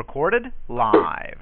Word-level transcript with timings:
Recorded 0.00 0.46
live. 0.70 1.36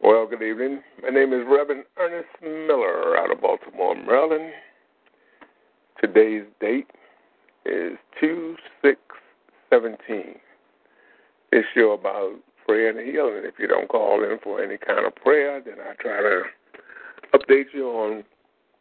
Well, 0.00 0.28
good 0.28 0.42
evening. 0.42 0.80
My 1.02 1.08
name 1.08 1.32
is 1.32 1.40
Reverend 1.44 1.82
Ernest 1.98 2.28
Miller 2.40 3.18
out 3.18 3.32
of 3.32 3.40
Baltimore, 3.40 3.96
Maryland. 3.96 4.52
Today's 6.00 6.44
date 6.60 6.86
is 7.66 7.98
2 8.20 8.54
6 8.82 9.00
17. 9.70 9.96
This 11.50 11.64
show 11.74 11.90
about 11.98 12.36
prayer 12.64 12.90
and 12.96 13.12
healing. 13.12 13.42
If 13.42 13.54
you 13.58 13.66
don't 13.66 13.88
call 13.88 14.22
in 14.22 14.38
for 14.40 14.62
any 14.62 14.76
kind 14.76 15.04
of 15.04 15.16
prayer, 15.16 15.60
then 15.60 15.78
I 15.80 15.94
try 16.00 16.22
to 16.22 16.42
update 17.36 17.74
you 17.74 17.88
on 17.88 18.22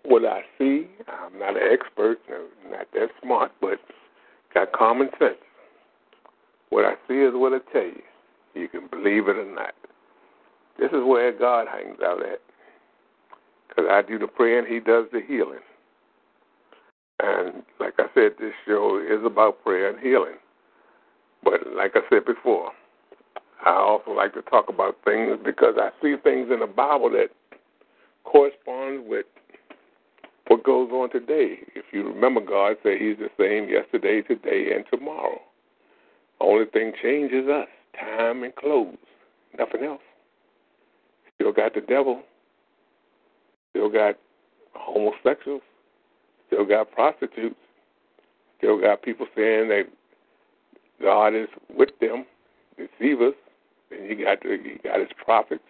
what 0.03 0.25
I 0.25 0.41
see. 0.57 0.87
I'm 1.07 1.39
not 1.39 1.55
an 1.55 1.67
expert, 1.71 2.19
that 3.01 3.09
smart, 3.21 3.51
but 3.59 3.79
got 4.53 4.71
common 4.73 5.09
sense. 5.19 5.35
What 6.69 6.85
I 6.85 6.93
see 7.07 7.15
is 7.15 7.33
what 7.33 7.53
I 7.53 7.59
tell 7.71 7.83
you. 7.83 8.01
You 8.53 8.67
can 8.67 8.87
believe 8.87 9.27
it 9.27 9.37
or 9.37 9.55
not. 9.55 9.73
This 10.79 10.91
is 10.91 11.03
where 11.05 11.31
God 11.31 11.67
hangs 11.67 11.99
out 12.05 12.21
at. 12.21 12.39
Because 13.67 13.89
I 13.89 14.01
do 14.01 14.19
the 14.19 14.27
praying, 14.27 14.65
He 14.69 14.79
does 14.79 15.05
the 15.11 15.21
healing. 15.25 15.59
And 17.23 17.63
like 17.79 17.93
I 17.99 18.05
said, 18.13 18.31
this 18.39 18.53
show 18.65 18.99
is 18.99 19.25
about 19.25 19.63
prayer 19.63 19.89
and 19.89 19.99
healing. 19.99 20.35
But 21.43 21.61
like 21.75 21.91
I 21.95 22.01
said 22.09 22.25
before, 22.25 22.71
I 23.65 23.71
also 23.71 24.11
like 24.11 24.33
to 24.33 24.41
talk 24.43 24.69
about 24.69 24.97
things 25.05 25.37
because 25.43 25.75
I 25.77 25.89
see 26.01 26.15
things 26.23 26.49
in 26.51 26.59
the 26.59 26.67
Bible 26.67 27.09
that 27.11 27.29
correspond 28.23 29.07
with 29.07 29.25
what 30.51 30.65
goes 30.65 30.89
on 30.91 31.09
today. 31.09 31.59
If 31.75 31.85
you 31.93 32.03
remember, 32.03 32.41
God 32.41 32.75
said 32.83 32.97
He's 32.99 33.15
the 33.15 33.29
same 33.39 33.69
yesterday, 33.69 34.21
today, 34.21 34.73
and 34.75 34.83
tomorrow. 34.91 35.39
Only 36.41 36.65
thing 36.65 36.91
changes 37.01 37.47
us 37.47 37.67
time 37.97 38.43
and 38.43 38.53
clothes, 38.53 38.97
nothing 39.57 39.85
else. 39.85 40.01
Still 41.35 41.53
got 41.53 41.73
the 41.73 41.79
devil, 41.79 42.23
still 43.69 43.89
got 43.89 44.17
homosexuals, 44.73 45.61
still 46.47 46.65
got 46.65 46.91
prostitutes, 46.91 47.55
still 48.57 48.77
got 48.77 49.03
people 49.03 49.27
saying 49.33 49.69
that 49.69 49.83
God 51.01 51.33
is 51.33 51.47
with 51.73 51.97
them, 52.01 52.25
deceivers, 52.77 53.35
and 53.89 54.09
you 54.09 54.25
got 54.25 54.43
the, 54.43 54.49
you 54.49 54.79
got 54.83 54.99
his 54.99 55.09
prophets, 55.23 55.63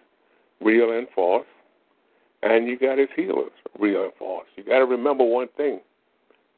real 0.60 0.90
and 0.90 1.06
false, 1.14 1.46
and 2.42 2.66
you 2.66 2.78
got 2.78 2.98
his 2.98 3.08
healers, 3.14 3.52
real 3.78 4.04
and 4.04 4.12
false. 4.18 4.46
You 4.56 4.64
got 4.64 4.78
to 4.78 4.86
remember 4.86 5.24
one 5.24 5.48
thing: 5.56 5.80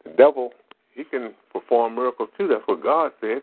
the 0.05 0.11
devil 0.11 0.53
he 0.95 1.05
can 1.05 1.35
perform 1.53 1.97
miracles 1.97 2.29
too. 2.39 2.49
That's 2.49 2.67
what 2.67 2.83
God 2.83 3.13
said, 3.21 3.43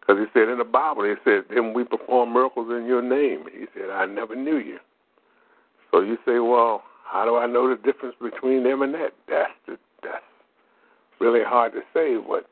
because 0.00 0.20
He 0.20 0.26
said 0.32 0.48
in 0.48 0.58
the 0.58 0.64
Bible, 0.64 1.04
He 1.04 1.14
said, 1.24 1.44
"Then 1.50 1.74
we 1.74 1.84
perform 1.84 2.32
miracles 2.32 2.70
in 2.70 2.86
Your 2.86 3.02
name." 3.02 3.46
He 3.52 3.66
said, 3.74 3.90
"I 3.90 4.06
never 4.06 4.36
knew 4.36 4.58
you." 4.58 4.78
So 5.90 6.00
you 6.00 6.16
say, 6.24 6.38
"Well, 6.38 6.84
how 7.04 7.24
do 7.24 7.36
I 7.36 7.46
know 7.46 7.68
the 7.68 7.76
difference 7.76 8.14
between 8.20 8.62
them 8.62 8.82
and 8.82 8.94
that?" 8.94 9.12
That's 9.28 9.52
the, 9.66 9.78
that's 10.02 10.24
really 11.20 11.44
hard 11.44 11.72
to 11.72 11.82
say, 11.92 12.16
but 12.16 12.46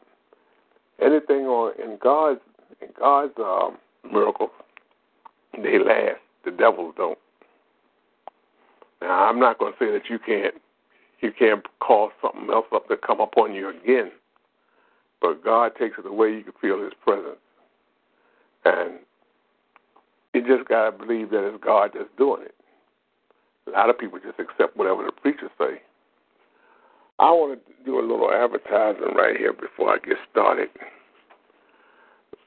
anything 1.01 1.47
on 1.47 1.73
in 1.81 1.99
God's 2.03 2.41
in 2.81 2.89
God's 2.99 3.33
um, 3.39 3.79
miracles, 4.11 4.51
they 5.55 5.79
last. 5.79 6.21
The 6.45 6.51
devils 6.51 6.95
don't. 6.97 7.19
Now, 9.01 9.29
I'm 9.29 9.41
not 9.41 9.59
going 9.59 9.73
to 9.73 9.79
say 9.79 9.91
that 9.93 10.11
you 10.11 10.19
can't 10.19 10.55
you 11.21 11.33
can't 11.39 11.67
cause 11.81 12.13
something 12.23 12.49
else 12.51 12.67
up 12.73 12.89
to 12.89 12.97
come 12.97 13.21
upon 13.21 13.55
you 13.55 13.69
again, 13.69 14.11
but 15.21 15.45
God 15.45 15.73
takes 15.79 15.99
it 15.99 16.07
away. 16.07 16.31
You 16.31 16.45
can 16.45 16.55
feel 16.61 16.83
His 16.83 16.95
presence, 17.05 17.41
and 18.65 19.01
you 20.33 20.41
just 20.47 20.69
got 20.69 20.91
to 20.91 20.93
believe 20.93 21.31
that 21.31 21.47
it's 21.47 21.63
God 21.63 21.91
that's 21.95 22.09
doing 22.17 22.43
it. 22.43 22.55
A 23.67 23.71
lot 23.71 23.91
of 23.91 23.99
people 23.99 24.19
just 24.19 24.39
accept 24.39 24.77
whatever 24.77 25.05
the 25.05 25.13
preachers 25.13 25.51
say. 25.59 25.83
I 27.19 27.31
want 27.33 27.61
to 27.61 27.85
do 27.85 28.01
a 28.01 28.01
little 28.01 28.31
advertising 28.33 29.15
right 29.15 29.37
here 29.37 29.53
before 29.53 29.91
I 29.91 29.99
get 29.99 30.17
started. 30.31 30.69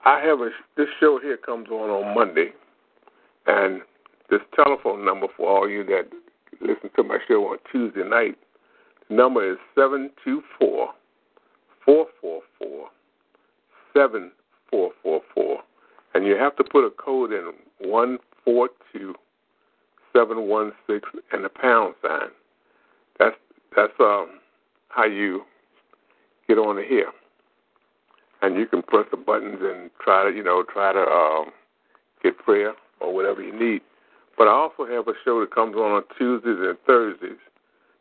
I 0.03 0.19
have 0.19 0.39
a 0.39 0.49
this 0.75 0.87
show 0.99 1.19
here 1.21 1.37
comes 1.37 1.69
on 1.69 1.89
on 1.89 2.15
Monday, 2.15 2.53
and 3.45 3.81
this 4.29 4.41
telephone 4.55 5.05
number 5.05 5.27
for 5.37 5.47
all 5.47 5.69
you 5.69 5.83
that 5.85 6.07
listen 6.61 6.89
to 6.95 7.03
my 7.03 7.17
show 7.27 7.45
on 7.45 7.57
Tuesday 7.71 8.07
night. 8.07 8.37
The 9.09 9.15
number 9.15 9.51
is 9.51 9.57
seven 9.75 10.11
two 10.23 10.41
four 10.59 10.89
four 11.85 12.07
four 12.21 12.41
four 12.57 12.89
seven 13.93 14.31
four 14.69 14.91
four 15.01 15.21
four, 15.33 15.59
and 16.13 16.25
you 16.25 16.35
have 16.35 16.55
to 16.57 16.63
put 16.63 16.85
a 16.85 16.91
code 16.91 17.31
in 17.31 17.51
one 17.79 18.17
four 18.43 18.69
two 18.91 19.13
seven 20.13 20.47
one 20.47 20.71
six 20.87 21.09
and 21.31 21.45
a 21.45 21.49
pound 21.49 21.95
sign. 22.01 22.29
That's 23.19 23.35
that's 23.75 23.93
um 23.99 24.39
how 24.89 25.05
you 25.05 25.43
get 26.47 26.57
on 26.57 26.77
here 26.77 27.11
and 28.43 28.57
you 28.57 28.67
can 28.67 28.83
press 28.83 29.05
the 29.09 29.17
buttons 29.17 29.59
and 29.61 29.89
try 30.03 30.29
to, 30.29 30.35
you 30.35 30.43
know, 30.43 30.63
try 30.71 30.91
to 30.91 30.99
um, 30.99 31.45
get 32.21 32.37
prayer 32.37 32.73
or 32.99 33.13
whatever 33.13 33.41
you 33.41 33.57
need. 33.57 33.81
But 34.37 34.47
I 34.47 34.51
also 34.51 34.85
have 34.85 35.07
a 35.07 35.13
show 35.23 35.39
that 35.41 35.53
comes 35.53 35.75
on 35.75 35.91
on 35.91 36.03
Tuesdays 36.17 36.57
and 36.59 36.77
Thursdays. 36.85 37.39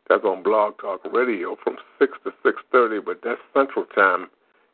That's 0.09 0.23
on 0.25 0.43
Blog 0.43 0.77
Talk 0.79 1.01
Radio 1.11 1.55
from 1.63 1.77
six 1.99 2.13
to 2.23 2.31
six 2.43 2.57
thirty, 2.71 2.99
but 2.99 3.19
that's 3.23 3.39
Central 3.53 3.85
Time. 3.85 4.27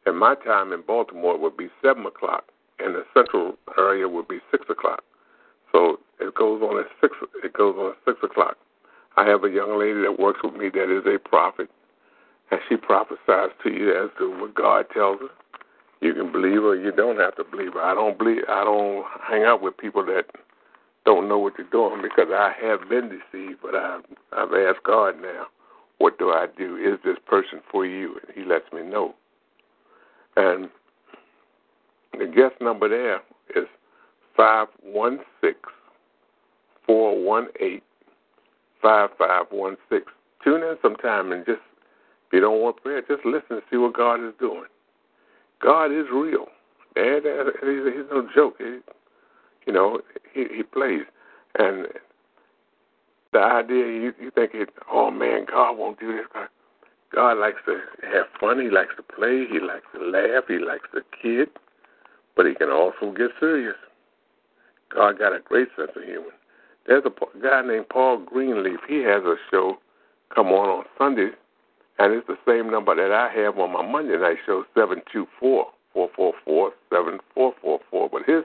And 0.05 0.17
my 0.17 0.35
time 0.35 0.71
in 0.71 0.81
Baltimore 0.81 1.37
would 1.37 1.57
be 1.57 1.69
seven 1.83 2.05
o'clock, 2.05 2.45
and 2.79 2.95
the 2.95 3.03
Central 3.13 3.57
area 3.77 4.07
would 4.07 4.27
be 4.27 4.39
six 4.51 4.65
o'clock. 4.69 5.03
So 5.71 5.99
it 6.19 6.33
goes 6.33 6.61
on 6.61 6.79
at 6.79 6.87
six. 7.01 7.15
It 7.43 7.53
goes 7.53 7.75
on 7.77 7.91
at 7.91 7.97
six 8.05 8.17
o'clock. 8.23 8.57
I 9.17 9.25
have 9.25 9.43
a 9.43 9.49
young 9.49 9.77
lady 9.77 10.01
that 10.01 10.19
works 10.19 10.39
with 10.43 10.55
me 10.55 10.69
that 10.69 10.89
is 10.89 11.05
a 11.05 11.19
prophet, 11.19 11.69
and 12.51 12.59
she 12.67 12.77
prophesies 12.77 13.51
to 13.63 13.69
you 13.69 13.91
as 13.91 14.09
to 14.17 14.31
what 14.39 14.55
God 14.55 14.85
tells 14.93 15.19
her 15.19 15.29
you 16.01 16.13
can 16.13 16.31
believe 16.31 16.61
her, 16.61 16.75
you 16.75 16.91
don't 16.91 17.19
have 17.19 17.35
to 17.35 17.43
believe 17.43 17.73
her. 17.73 17.81
I 17.81 17.93
don't 17.93 18.17
believe. 18.17 18.43
I 18.47 18.63
don't 18.63 19.05
hang 19.21 19.43
out 19.43 19.61
with 19.61 19.77
people 19.77 20.05
that 20.05 20.25
don't 21.09 21.27
know 21.27 21.39
what 21.39 21.53
they're 21.57 21.65
doing 21.71 22.03
because 22.03 22.31
I 22.31 22.53
have 22.61 22.87
been 22.87 23.09
deceived. 23.09 23.61
But 23.63 23.73
I've 23.73 24.03
I've 24.31 24.53
asked 24.53 24.83
God 24.85 25.15
now, 25.19 25.47
what 25.97 26.19
do 26.19 26.29
I 26.29 26.45
do? 26.55 26.77
Is 26.77 26.99
this 27.03 27.17
person 27.25 27.61
for 27.71 27.83
you? 27.83 28.19
And 28.21 28.37
He 28.37 28.47
lets 28.47 28.71
me 28.71 28.83
know. 28.83 29.15
And 30.37 30.69
the 32.13 32.27
guest 32.27 32.61
number 32.61 32.87
there 32.87 33.21
is 33.55 33.67
five 34.37 34.67
one 34.83 35.19
six 35.41 35.57
four 36.85 37.19
one 37.19 37.47
eight 37.59 37.83
five 38.81 39.09
five 39.17 39.45
one 39.49 39.77
six. 39.89 40.05
Tune 40.43 40.61
in 40.61 40.75
sometime 40.83 41.31
and 41.31 41.43
just 41.43 41.59
if 42.27 42.33
you 42.33 42.41
don't 42.41 42.61
want 42.61 42.83
prayer, 42.83 43.01
just 43.01 43.25
listen 43.25 43.57
and 43.57 43.61
see 43.71 43.77
what 43.77 43.95
God 43.95 44.23
is 44.23 44.33
doing. 44.39 44.69
God 45.59 45.87
is 45.87 46.05
real. 46.13 46.45
And 46.95 47.23
he's, 47.25 47.93
he's 47.95 48.05
no 48.11 48.27
joke. 48.35 48.55
He, 48.59 48.77
you 49.69 49.73
know, 49.75 49.99
he, 50.33 50.45
he 50.57 50.63
plays. 50.63 51.03
And 51.59 51.85
the 53.33 53.39
idea, 53.39 53.85
you, 53.85 54.13
you 54.19 54.31
think, 54.31 54.51
it, 54.55 54.69
oh 54.91 55.11
man, 55.11 55.45
God 55.45 55.77
won't 55.77 55.99
do 55.99 56.11
this. 56.11 56.25
God 57.13 57.37
likes 57.37 57.59
to 57.67 57.79
have 58.11 58.25
fun. 58.39 58.59
He 58.59 58.71
likes 58.71 58.95
to 58.97 59.03
play. 59.03 59.45
He 59.45 59.59
likes 59.59 59.85
to 59.93 60.03
laugh. 60.03 60.45
He 60.47 60.57
likes 60.57 60.87
to 60.95 61.01
kid. 61.21 61.49
But 62.35 62.47
he 62.47 62.55
can 62.55 62.71
also 62.71 63.13
get 63.15 63.29
serious. 63.39 63.75
God 64.91 65.19
got 65.19 65.35
a 65.35 65.39
great 65.39 65.67
sense 65.77 65.91
of 65.95 66.03
humor. 66.03 66.33
There's 66.87 67.03
a 67.05 67.39
guy 67.39 67.61
named 67.61 67.89
Paul 67.89 68.17
Greenleaf. 68.25 68.79
He 68.87 69.03
has 69.03 69.21
a 69.23 69.35
show 69.51 69.77
come 70.33 70.47
on 70.47 70.69
on 70.69 70.85
Sundays 70.97 71.35
and 71.99 72.13
it's 72.13 72.25
the 72.25 72.37
same 72.47 72.71
number 72.71 72.95
that 72.95 73.13
I 73.13 73.29
have 73.41 73.59
on 73.59 73.73
my 73.73 73.85
Monday 73.85 74.17
night 74.17 74.37
show, 74.45 74.63
seven 74.73 75.01
two 75.11 75.27
four 75.39 75.67
four 75.93 76.09
four 76.15 76.33
four 76.45 76.71
seven 76.89 77.19
four 77.35 77.53
four 77.61 77.81
four. 77.91 78.09
But 78.09 78.23
his 78.25 78.43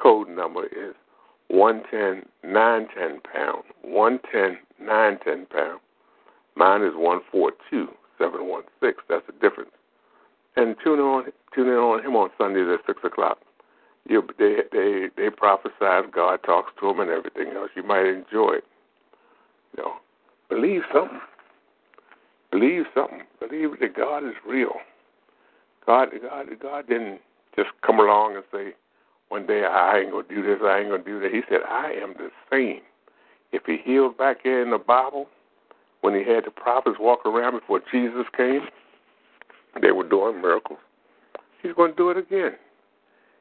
code 0.00 0.28
number 0.28 0.66
is 0.66 0.94
110 1.48 2.28
910 2.50 3.20
pound. 3.32 3.64
110 3.82 4.58
910 4.84 5.46
pound. 5.46 5.80
Mine 6.56 6.82
is 6.82 6.94
142 6.94 7.88
716. 8.18 9.04
That's 9.08 9.26
the 9.26 9.32
difference. 9.32 9.70
And 10.56 10.76
tune 10.82 11.00
on 11.00 11.24
tune 11.54 11.68
in 11.68 11.74
on 11.74 12.04
him 12.04 12.16
on 12.16 12.30
Sundays 12.38 12.66
at 12.72 12.86
six 12.86 13.00
o'clock. 13.04 13.38
You 14.08 14.26
they 14.38 14.62
they 14.72 15.08
they 15.16 15.28
prophesize. 15.28 16.10
God 16.12 16.40
talks 16.44 16.72
to 16.80 16.88
them 16.88 17.00
and 17.00 17.10
everything 17.10 17.54
else. 17.54 17.70
You 17.74 17.82
might 17.82 18.06
enjoy 18.06 18.54
it. 18.54 18.64
You 19.76 19.84
know, 19.84 19.92
believe 20.48 20.82
something. 20.92 21.20
Believe 22.50 22.84
something. 22.94 23.22
Believe 23.40 23.80
that 23.80 23.94
God 23.94 24.24
is 24.24 24.34
real. 24.46 24.76
God 25.84 26.08
God 26.22 26.46
God 26.60 26.88
didn't 26.88 27.20
just 27.54 27.68
come 27.84 28.00
along 28.00 28.36
and 28.36 28.44
say 28.52 28.74
one 29.28 29.46
day 29.46 29.64
I 29.64 29.98
ain't 29.98 30.10
gonna 30.10 30.28
do 30.28 30.42
this, 30.42 30.58
I 30.62 30.80
ain't 30.80 30.90
gonna 30.90 31.02
do 31.02 31.20
that. 31.20 31.32
He 31.32 31.42
said, 31.48 31.60
I 31.68 31.92
am 31.92 32.14
the 32.16 32.30
same. 32.50 32.80
If 33.52 33.62
he 33.66 33.78
healed 33.84 34.16
back 34.16 34.38
here 34.42 34.62
in 34.62 34.70
the 34.70 34.78
Bible, 34.78 35.26
when 36.00 36.14
he 36.14 36.20
had 36.20 36.44
the 36.44 36.50
prophets 36.50 36.96
walk 37.00 37.24
around 37.26 37.58
before 37.58 37.80
Jesus 37.90 38.26
came, 38.36 38.62
they 39.80 39.92
were 39.92 40.08
doing 40.08 40.40
miracles. 40.40 40.78
He's 41.62 41.74
to 41.74 41.92
do 41.96 42.10
it 42.10 42.16
again. 42.16 42.52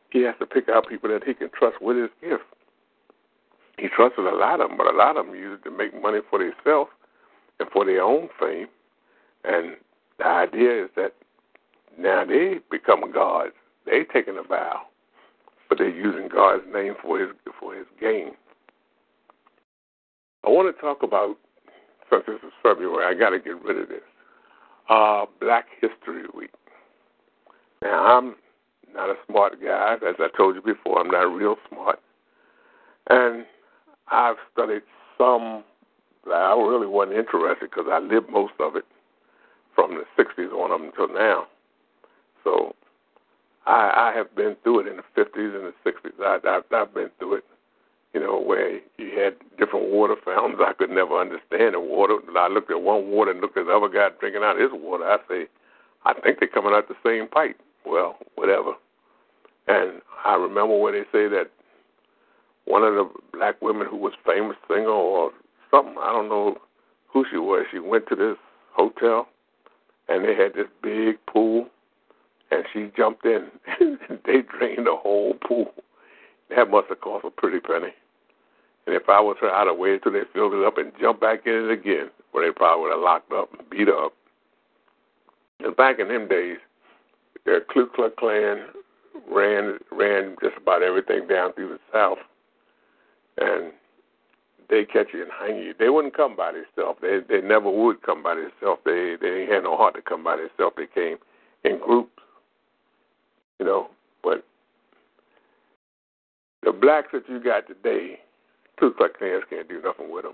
He 0.09 0.21
has 0.23 0.35
to 0.39 0.45
pick 0.45 0.69
out 0.69 0.87
people 0.87 1.09
that 1.09 1.23
he 1.23 1.33
can 1.33 1.49
trust 1.57 1.81
with 1.81 1.97
his 1.97 2.09
gift. 2.21 2.43
He 3.77 3.88
trusted 3.88 4.25
a 4.25 4.35
lot 4.35 4.61
of 4.61 4.69
them, 4.69 4.77
but 4.77 4.88
a 4.88 4.95
lot 4.95 5.17
of 5.17 5.25
them 5.25 5.35
used 5.35 5.65
it 5.65 5.69
to 5.69 5.75
make 5.75 5.99
money 6.01 6.19
for 6.29 6.39
themselves 6.39 6.89
and 7.59 7.69
for 7.69 7.85
their 7.85 8.01
own 8.01 8.29
fame. 8.39 8.67
And 9.43 9.75
the 10.17 10.25
idea 10.25 10.85
is 10.85 10.89
that 10.95 11.13
now 11.99 12.25
they 12.25 12.59
become 12.71 13.11
gods. 13.11 13.51
They 13.85 14.03
taking 14.11 14.38
a 14.38 14.43
vow, 14.43 14.83
but 15.69 15.77
they're 15.77 15.89
using 15.89 16.29
God's 16.29 16.63
name 16.73 16.94
for 17.01 17.19
his 17.19 17.29
for 17.59 17.75
his 17.75 17.85
gain. 18.00 18.31
I 20.45 20.50
want 20.50 20.73
to 20.73 20.81
talk 20.81 21.03
about 21.03 21.38
since 22.09 22.23
this 22.27 22.39
is 22.44 22.53
February. 22.62 23.06
I 23.06 23.17
got 23.17 23.31
to 23.31 23.39
get 23.39 23.62
rid 23.63 23.81
of 23.81 23.89
this. 23.89 24.01
Uh, 24.89 25.25
Black 25.39 25.65
History 25.81 26.23
Week. 26.35 26.51
Now 27.81 28.17
I'm 28.17 28.35
not 28.94 29.09
a 29.09 29.15
smart 29.27 29.53
guy, 29.62 29.95
as 29.95 30.15
I 30.19 30.27
told 30.38 30.56
you 30.56 30.62
before. 30.62 31.00
I'm 31.00 31.09
not 31.09 31.23
real 31.23 31.56
smart, 31.69 32.00
and 33.09 33.45
I've 34.12 34.38
studied 34.53 34.83
some. 35.17 35.63
I 36.31 36.53
really 36.53 36.88
wasn't 36.88 37.17
interested 37.17 37.69
because 37.69 37.85
I 37.91 38.00
lived 38.00 38.29
most 38.29 38.53
of 38.59 38.75
it 38.75 38.85
from 39.73 39.95
the 39.95 40.23
'60s 40.23 40.51
on 40.51 40.71
up 40.71 40.81
until 40.81 41.13
now. 41.13 41.47
So 42.44 42.75
I, 43.65 44.12
I 44.13 44.17
have 44.17 44.35
been 44.35 44.56
through 44.63 44.81
it 44.81 44.88
in 44.88 44.97
the 44.97 45.03
50s 45.17 45.56
and 45.56 45.73
the 45.73 45.73
60s. 45.85 46.19
I, 46.21 46.39
I, 46.47 46.81
I've 46.81 46.94
been 46.94 47.09
through 47.17 47.35
it, 47.35 47.44
you 48.13 48.19
know, 48.19 48.39
where 48.39 48.75
you 48.97 49.19
had 49.19 49.35
different 49.57 49.89
water 49.89 50.15
fountains. 50.23 50.62
I 50.65 50.73
could 50.73 50.91
never 50.91 51.19
understand 51.19 51.73
the 51.73 51.79
water. 51.79 52.17
I 52.38 52.47
looked 52.47 52.71
at 52.71 52.81
one 52.81 53.09
water 53.09 53.31
and 53.31 53.41
looked 53.41 53.57
at 53.57 53.65
the 53.65 53.71
other 53.71 53.89
guy 53.89 54.09
drinking 54.19 54.44
out 54.44 54.59
his 54.59 54.71
water. 54.71 55.06
I 55.06 55.17
say, 55.27 55.47
I 56.06 56.13
think 56.13 56.39
they're 56.39 56.47
coming 56.47 56.73
out 56.73 56.88
the 56.88 56.95
same 57.03 57.27
pipe. 57.27 57.57
Well, 57.85 58.17
whatever. 58.35 58.73
And 59.67 60.01
I 60.23 60.35
remember 60.35 60.77
where 60.77 60.94
they 60.94 61.06
say 61.12 61.27
that 61.27 61.50
one 62.65 62.83
of 62.83 62.94
the 62.94 63.09
black 63.33 63.62
women 63.62 63.88
who 63.89 63.97
was 63.97 64.13
famous 64.25 64.57
singer 64.67 64.89
or 64.89 65.31
something, 65.71 65.95
I 66.00 66.12
don't 66.12 66.29
know 66.29 66.57
who 67.07 67.25
she 67.31 67.38
was, 67.38 67.65
she 67.71 67.79
went 67.79 68.07
to 68.09 68.15
this 68.15 68.38
hotel 68.73 69.27
and 70.07 70.23
they 70.23 70.35
had 70.35 70.53
this 70.53 70.67
big 70.83 71.17
pool 71.25 71.67
and 72.51 72.63
she 72.71 72.92
jumped 72.95 73.25
in. 73.25 73.47
they 74.25 74.42
drained 74.42 74.86
the 74.86 74.95
whole 74.95 75.33
pool. 75.47 75.74
That 76.50 76.69
must 76.69 76.89
have 76.89 77.01
cost 77.01 77.25
a 77.25 77.31
pretty 77.31 77.59
penny. 77.59 77.94
And 78.86 78.95
if 78.95 79.09
I 79.09 79.19
was 79.19 79.38
her, 79.42 79.51
I'd 79.51 79.68
have 79.68 79.77
waited 79.77 80.03
till 80.03 80.12
they 80.12 80.21
filled 80.33 80.53
it 80.53 80.65
up 80.65 80.77
and 80.77 80.92
jumped 81.00 81.21
back 81.21 81.42
in 81.45 81.53
it 81.53 81.71
again, 81.71 82.09
where 82.31 82.45
they 82.45 82.53
probably 82.53 82.83
would 82.83 82.92
have 82.92 83.01
locked 83.01 83.31
up 83.31 83.50
and 83.57 83.68
beat 83.69 83.89
up. 83.89 84.13
And 85.59 85.75
back 85.75 86.00
in 86.00 86.07
them 86.07 86.27
days, 86.27 86.57
the 87.45 87.65
Ku 87.74 87.88
Klux 87.95 88.13
Klan 88.19 88.65
ran 89.31 89.80
ran 89.91 90.36
just 90.41 90.57
about 90.57 90.83
everything 90.83 91.27
down 91.27 91.53
through 91.53 91.69
the 91.69 91.80
South, 91.91 92.18
and 93.38 93.71
they 94.69 94.83
catch 94.83 95.07
you 95.13 95.24
and 95.24 95.31
hang 95.39 95.57
you. 95.57 95.74
They 95.77 95.89
wouldn't 95.89 96.15
come 96.15 96.36
by 96.36 96.51
themselves. 96.51 97.00
They 97.01 97.19
they 97.27 97.41
never 97.41 97.69
would 97.69 98.01
come 98.03 98.21
by 98.21 98.36
themselves. 98.36 98.81
They 98.86 99.15
they 99.19 99.48
had 99.50 99.63
no 99.63 99.77
heart 99.77 99.95
to 99.95 100.01
come 100.01 100.24
by 100.24 100.38
themselves. 100.38 100.75
They 100.77 100.88
came 100.88 101.18
in 101.63 101.80
groups 101.80 102.21
you 103.59 103.65
know. 103.65 103.89
But 104.23 104.43
the 106.63 106.71
blacks 106.71 107.09
that 107.13 107.27
you 107.29 107.39
got 107.39 107.67
today, 107.67 108.19
Ku 108.79 108.91
Klux 108.93 109.13
Klans 109.17 109.43
can't 109.49 109.69
do 109.69 109.81
nothing 109.81 110.11
with 110.11 110.23
them. 110.23 110.33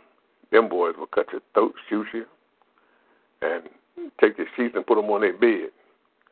Them 0.51 0.69
boys 0.69 0.95
will 0.97 1.07
cut 1.07 1.27
your 1.31 1.41
throat, 1.53 1.73
shoot 1.89 2.07
you, 2.13 2.25
and 3.41 3.63
take 4.19 4.37
your 4.37 4.47
sheets 4.55 4.75
and 4.75 4.85
put 4.85 4.95
them 4.95 5.09
on 5.09 5.21
their 5.21 5.37
bed. 5.37 5.69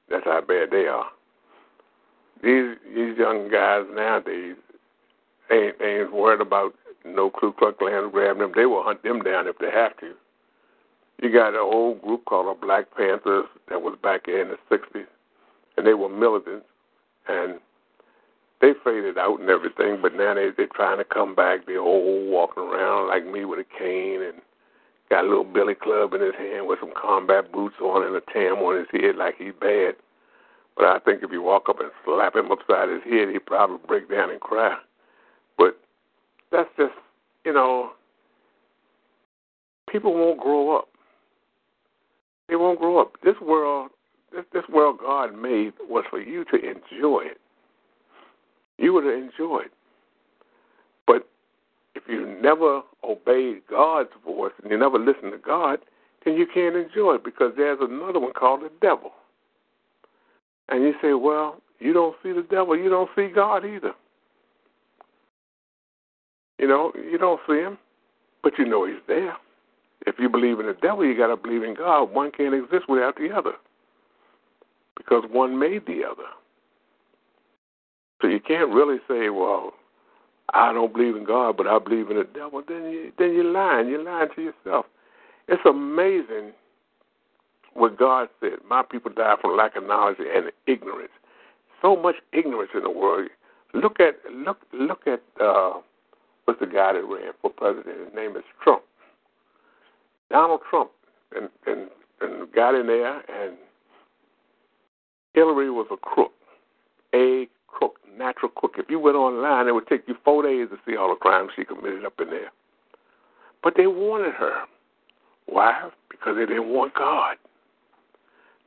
That's 0.09 0.25
how 0.25 0.41
bad 0.41 0.71
they 0.71 0.88
are. 0.88 1.09
These 2.41 2.77
these 2.95 3.18
young 3.18 3.50
guys 3.51 3.83
nowadays 3.94 4.56
ain't 5.51 5.75
ain't 5.81 6.13
worried 6.13 6.41
about 6.41 6.74
no 7.06 7.30
Ku 7.30 7.53
Klux 7.53 7.77
Klan 7.77 8.09
grabbing 8.12 8.41
them. 8.41 8.51
They 8.56 8.65
will 8.65 8.83
hunt 8.83 9.03
them 9.03 9.21
down 9.21 9.47
if 9.47 9.57
they 9.59 9.71
have 9.71 9.97
to. 9.97 10.13
You 11.21 11.33
got 11.33 11.50
an 11.50 11.59
old 11.59 12.01
group 12.01 12.24
called 12.25 12.47
the 12.47 12.65
Black 12.65 12.86
Panthers 12.95 13.45
that 13.68 13.81
was 13.81 13.97
back 14.01 14.27
in 14.27 14.50
the 14.50 14.57
'60s, 14.75 15.06
and 15.77 15.86
they 15.86 15.94
were 15.94 16.09
militants 16.09 16.65
and 17.27 17.60
they 18.62 18.74
faded 18.83 19.18
out 19.18 19.39
and 19.39 19.50
everything, 19.50 20.01
but 20.01 20.13
now 20.13 20.33
they 20.33 20.50
they're 20.56 20.68
trying 20.68 20.98
to 20.98 21.06
come 21.06 21.36
back. 21.36 21.66
They're 21.66 21.80
all 21.80 22.30
walking 22.30 22.63
around 22.63 23.07
like 23.07 23.25
me 23.25 23.45
with 23.45 23.60
a 23.60 23.77
cane 23.77 24.21
and 24.21 24.42
got 25.10 25.25
a 25.25 25.27
little 25.27 25.44
billy 25.45 25.75
club 25.75 26.13
in 26.13 26.21
his 26.21 26.36
hand 26.36 26.68
with 26.68 26.80
some 26.80 26.94
combat 27.00 27.51
boots 27.51 27.75
on 27.81 28.06
and 28.06 28.16
a 28.16 28.21
tam 28.33 28.62
on 28.63 28.77
his 28.77 29.01
head 29.01 29.16
like 29.16 29.36
he's 29.38 29.54
bad. 29.60 29.95
But 30.75 30.86
I 30.86 31.00
think 31.00 31.24
if 31.24 31.31
you 31.31 31.42
walk 31.42 31.68
up 31.69 31.80
and 31.80 31.92
slap 32.06 32.36
him 32.36 32.51
upside 32.51 32.89
his 32.89 33.04
head, 33.04 33.30
he'd 33.30 33.45
probably 33.45 33.80
break 33.88 34.10
down 34.10 34.30
and 34.30 34.39
cry. 34.39 34.77
But 35.57 35.80
that's 36.51 36.69
just 36.77 36.94
you 37.45 37.54
know, 37.54 37.92
people 39.89 40.13
won't 40.13 40.39
grow 40.39 40.77
up. 40.77 40.89
They 42.48 42.56
won't 42.56 42.80
grow 42.80 43.00
up. 43.00 43.13
This 43.24 43.36
world 43.42 43.92
this, 44.31 44.46
this 44.54 44.64
world 44.72 45.00
God 45.00 45.36
made 45.36 45.74
was 45.88 46.06
for 46.10 46.22
you 46.22 46.46
to 46.46 46.56
enjoy 46.56 47.22
it. 47.26 47.40
You 48.78 48.94
would 48.94 49.06
enjoy 49.06 49.62
it. 49.66 49.72
But 51.06 51.28
if 51.96 52.04
you 52.08 52.38
never 52.42 52.81
obeyed 53.04 53.62
God's 53.70 54.10
voice 54.26 54.54
and 54.62 54.72
you 54.72 54.78
never 54.78 54.98
listen 54.98 55.31
to 55.31 55.38
God, 55.38 55.80
then 56.25 56.36
you 56.36 56.46
can't 56.51 56.75
enjoy 56.75 57.15
it 57.15 57.24
because 57.24 57.53
there's 57.58 57.80
another 57.82 58.20
one 58.20 58.34
called 58.34 58.62
the 58.62 58.72
devil. 58.82 59.12
And 60.70 60.84
you 60.84 60.94
say, 61.01 61.13
well, 61.13 61.62
you 61.80 61.94
don't 61.94 62.15
see 62.22 62.32
the 62.32 62.46
devil, 62.50 62.77
you 62.77 62.89
don't 62.89 63.10
see 63.15 63.27
God 63.34 63.65
either. 63.65 63.94
You 66.58 66.68
know, 66.68 66.92
you 66.96 67.18
don't 67.18 67.39
see 67.48 67.56
him, 67.56 67.77
but 68.44 68.53
you 68.60 68.65
know 68.65 68.86
he's 68.86 68.98
there. 69.08 69.36
If 70.06 70.15
you 70.20 70.30
believe 70.30 70.60
in 70.60 70.68
the 70.68 70.77
devil, 70.82 71.06
you 71.06 71.18
got 71.18 71.27
to 71.27 71.38
believe 71.38 71.63
in 71.63 71.74
God. 71.74 72.12
One 72.12 72.32
can't 72.32 72.53
exist 72.53 72.88
without 72.88 73.15
the 73.18 73.30
other 73.36 73.53
because 75.00 75.24
one 75.32 75.58
made 75.58 75.88
the 75.88 76.03
other. 76.03 76.29
So 78.22 78.27
you 78.27 78.39
can't 78.39 78.70
really 78.70 78.98
say, 79.08 79.29
well, 79.29 79.72
I 80.53 80.74
don't 80.74 80.94
believe 80.94 81.15
in 81.15 81.24
God, 81.24 81.58
but 81.58 81.68
I 81.68 81.79
believe 81.79 82.12
in 82.12 82.18
the 82.18 82.25
devil. 82.25 82.62
Then 82.68 82.91
you 82.91 83.12
then 83.18 83.34
you're 83.34 83.44
lying. 83.46 83.88
You're 83.88 84.03
lying 84.03 84.29
to 84.36 84.41
yourself. 84.41 84.86
It's 85.48 85.62
amazing 85.65 86.51
what 87.74 87.98
God 87.98 88.29
said. 88.39 88.60
My 88.68 88.84
people 88.84 89.12
die 89.12 89.36
from 89.41 89.56
lack 89.56 89.75
of 89.75 89.86
knowledge 89.86 90.18
and 90.20 90.51
ignorance. 90.68 91.12
So 91.82 91.96
much 91.96 92.15
ignorance 92.34 92.72
in 92.75 92.84
the 92.84 92.89
world. 92.89 93.29
Look 93.74 94.00
at 94.00 94.15
look 94.32 94.58
look 94.74 95.08
at 95.08 95.22
uh, 95.41 95.74
what's 96.46 96.60
the 96.60 96.65
guy 96.65 96.94
that 96.94 97.03
ran 97.03 97.34
for 97.41 97.51
president? 97.51 98.06
His 98.06 98.15
name 98.15 98.36
is 98.36 98.44
Trump. 98.62 98.84
Donald 100.29 100.62
Trump 100.70 100.91
and 101.36 101.50
and 101.68 101.89
and 102.22 102.51
got 102.51 102.75
in 102.75 102.88
there 102.88 103.18
and 103.18 103.56
Hillary 105.33 105.69
was 105.69 105.88
a 105.91 105.98
crook, 105.98 106.31
a 107.13 107.48
crook, 107.67 107.98
natural 108.17 108.50
crook. 108.50 108.75
If 108.77 108.89
you 108.89 109.00
went 109.00 109.15
online, 109.15 109.67
it 109.67 109.74
would 109.74 109.88
take 109.88 110.07
you 110.07 110.15
four 110.24 110.43
days 110.43 110.69
to 110.69 110.77
see 110.86 110.98
all 110.98 111.09
the 111.09 111.15
crimes 111.15 111.51
she 111.55 111.65
committed 111.65 112.05
up 112.05 112.19
in 112.19 112.29
there. 112.29 112.51
But 113.63 113.74
they 113.77 113.88
wanted 113.88 114.33
her. 114.33 114.63
Why? 115.45 115.89
Because 116.09 116.36
they 116.36 116.45
didn't 116.45 116.69
want 116.69 116.93
God. 116.95 117.38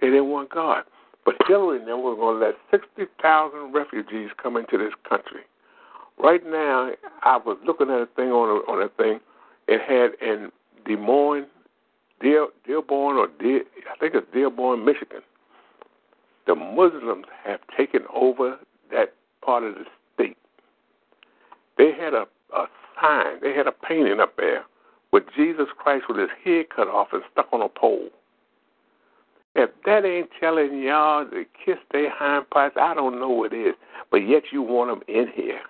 They 0.01 0.09
didn't 0.09 0.29
want 0.29 0.51
God. 0.51 0.85
But 1.25 1.37
Hillary 1.47 1.79
and 1.79 1.89
them 1.89 2.03
were 2.03 2.17
going 2.17 2.41
to 2.41 2.47
let 2.47 2.55
60,000 2.71 3.73
refugees 3.73 4.31
come 4.43 4.57
into 4.57 4.77
this 4.77 4.93
country. 5.09 5.43
Right 6.19 6.45
now, 6.45 6.91
I 7.23 7.37
was 7.37 7.57
looking 7.65 7.89
at 7.89 8.01
a 8.01 8.09
thing 8.17 8.29
on 8.29 8.49
a, 8.49 8.71
on 8.71 8.83
a 8.83 8.89
thing. 9.03 9.21
It 9.69 9.81
had 9.81 10.13
in 10.27 10.51
Des 10.85 10.97
Moines, 10.97 11.47
Dear, 12.21 12.49
Dearborn, 12.67 13.17
or 13.17 13.29
Dear, 13.41 13.63
I 13.93 13.97
think 13.99 14.15
it's 14.15 14.27
Dearborn, 14.33 14.85
Michigan 14.85 15.23
the 16.47 16.55
Muslims 16.55 17.27
have 17.45 17.61
taken 17.77 18.03
over 18.15 18.59
that 18.91 19.15
part 19.45 19.65
of 19.65 19.75
the 19.75 19.85
state. 20.15 20.37
They 21.79 21.93
had 21.93 22.15
a, 22.15 22.27
a 22.55 22.67
sign. 23.01 23.41
They 23.41 23.55
had 23.55 23.67
a 23.67 23.73
painting 23.73 24.21
up 24.21 24.37
there 24.37 24.65
with 25.13 25.25
Jesus 25.37 25.67
Christ 25.77 26.05
with 26.09 26.19
his 26.19 26.31
head 26.45 26.67
cut 26.75 26.89
off 26.89 27.09
and 27.13 27.23
stuck 27.33 27.49
on 27.53 27.63
a 27.63 27.69
pole. 27.69 28.09
If 29.55 29.71
that 29.85 30.05
ain't 30.07 30.31
telling 30.41 30.83
y'all 30.83 31.27
to 31.27 31.45
kiss 31.65 31.77
their 31.93 32.11
hind 32.11 32.49
parts, 32.49 32.77
I 32.81 32.95
don't 32.95 33.21
know 33.21 33.29
what 33.29 33.53
is. 33.53 33.75
But 34.11 34.19
yet 34.19 34.45
you 34.51 34.63
want 34.63 34.91
them 34.91 35.03
in 35.15 35.29
here. 35.35 35.61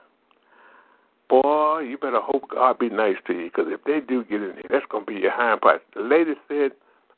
Boy, 1.29 1.81
you 1.81 1.99
better 1.99 2.21
hope 2.21 2.45
God 2.51 2.79
be 2.79 2.91
nice 2.91 3.17
to 3.27 3.33
you, 3.33 3.45
because 3.45 3.67
if 3.69 3.83
they 3.85 4.01
do 4.07 4.23
get 4.25 4.43
in 4.43 4.53
here, 4.55 4.67
that's 4.71 4.87
going 4.91 5.07
to 5.07 5.13
be 5.13 5.19
your 5.19 5.33
hind 5.33 5.61
parts. 5.63 5.83
The 5.95 6.03
lady 6.03 6.35
said 6.47 6.73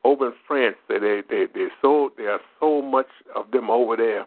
over 0.04 0.28
in 0.28 0.34
France 0.46 0.76
that 0.88 1.00
they 1.00 1.23
they 1.28 1.46
they 1.52 1.68
so 1.82 2.12
there 2.16 2.32
are 2.32 2.40
so 2.61 2.82
much 2.82 3.08
of 3.34 3.50
them 3.50 3.70
over 3.70 3.96
there 3.96 4.26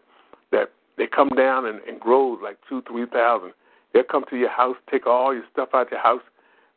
that 0.51 0.71
they 0.97 1.07
come 1.07 1.29
down 1.29 1.65
and, 1.65 1.79
and 1.87 1.99
grows 1.99 2.39
like 2.43 2.57
two 2.67 2.81
three 2.87 3.05
thousand. 3.05 3.53
They'll 3.93 4.03
come 4.03 4.25
to 4.29 4.37
your 4.37 4.49
house, 4.49 4.75
take 4.91 5.07
all 5.07 5.33
your 5.33 5.45
stuff 5.51 5.69
out 5.73 5.87
of 5.87 5.91
your 5.91 6.01
house, 6.01 6.21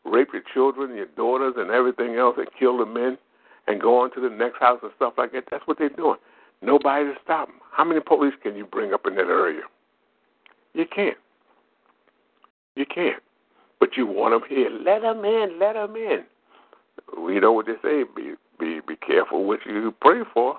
rape 0.05 0.29
your 0.33 0.43
children, 0.55 0.97
your 0.97 1.07
daughters, 1.17 1.55
and 1.57 1.71
everything 1.71 2.17
else, 2.17 2.37
and 2.39 2.47
kill 2.59 2.79
the 2.79 2.87
men, 2.87 3.19
and 3.67 3.81
go 3.81 4.01
on 4.01 4.13
to 4.15 4.21
the 4.21 4.31
next 4.31 4.59
house 4.61 4.79
and 4.83 4.93
stuff 4.97 5.15
like 5.19 5.33
that. 5.33 5.45
That's 5.51 5.67
what 5.67 5.79
they're 5.79 5.89
doing. 5.89 6.19
Nobody 6.63 7.07
to 7.07 7.15
stop 7.25 7.49
them. 7.49 7.57
How 7.73 7.85
many 7.85 8.01
police 8.01 8.35
can 8.43 8.57
you 8.57 8.65
bring 8.65 8.93
up 8.93 9.07
in 9.07 9.15
that 9.17 9.27
area? 9.27 9.63
You 10.75 10.87
can't. 10.87 11.17
You 12.77 12.87
can't. 12.87 13.23
But 13.81 13.97
you 13.97 14.07
want 14.07 14.35
them 14.35 14.49
here. 14.49 14.71
Let 14.71 15.03
them 15.03 15.25
in. 15.25 15.59
Let 15.59 15.73
them 15.73 15.97
in. 15.97 16.25
We 17.19 17.41
know 17.41 17.53
what 17.53 17.67
they 17.67 17.75
say. 17.83 18.05
Be 18.15 18.35
be 18.61 18.81
be 18.87 18.97
careful 18.97 19.45
what 19.45 19.61
you 19.67 19.95
pray 20.01 20.21
for. 20.33 20.57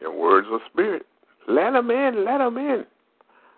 In 0.00 0.16
words 0.16 0.46
of 0.50 0.60
spirit. 0.70 1.06
Let 1.48 1.72
them 1.72 1.90
in. 1.90 2.24
Let 2.24 2.38
them 2.38 2.56
in. 2.56 2.84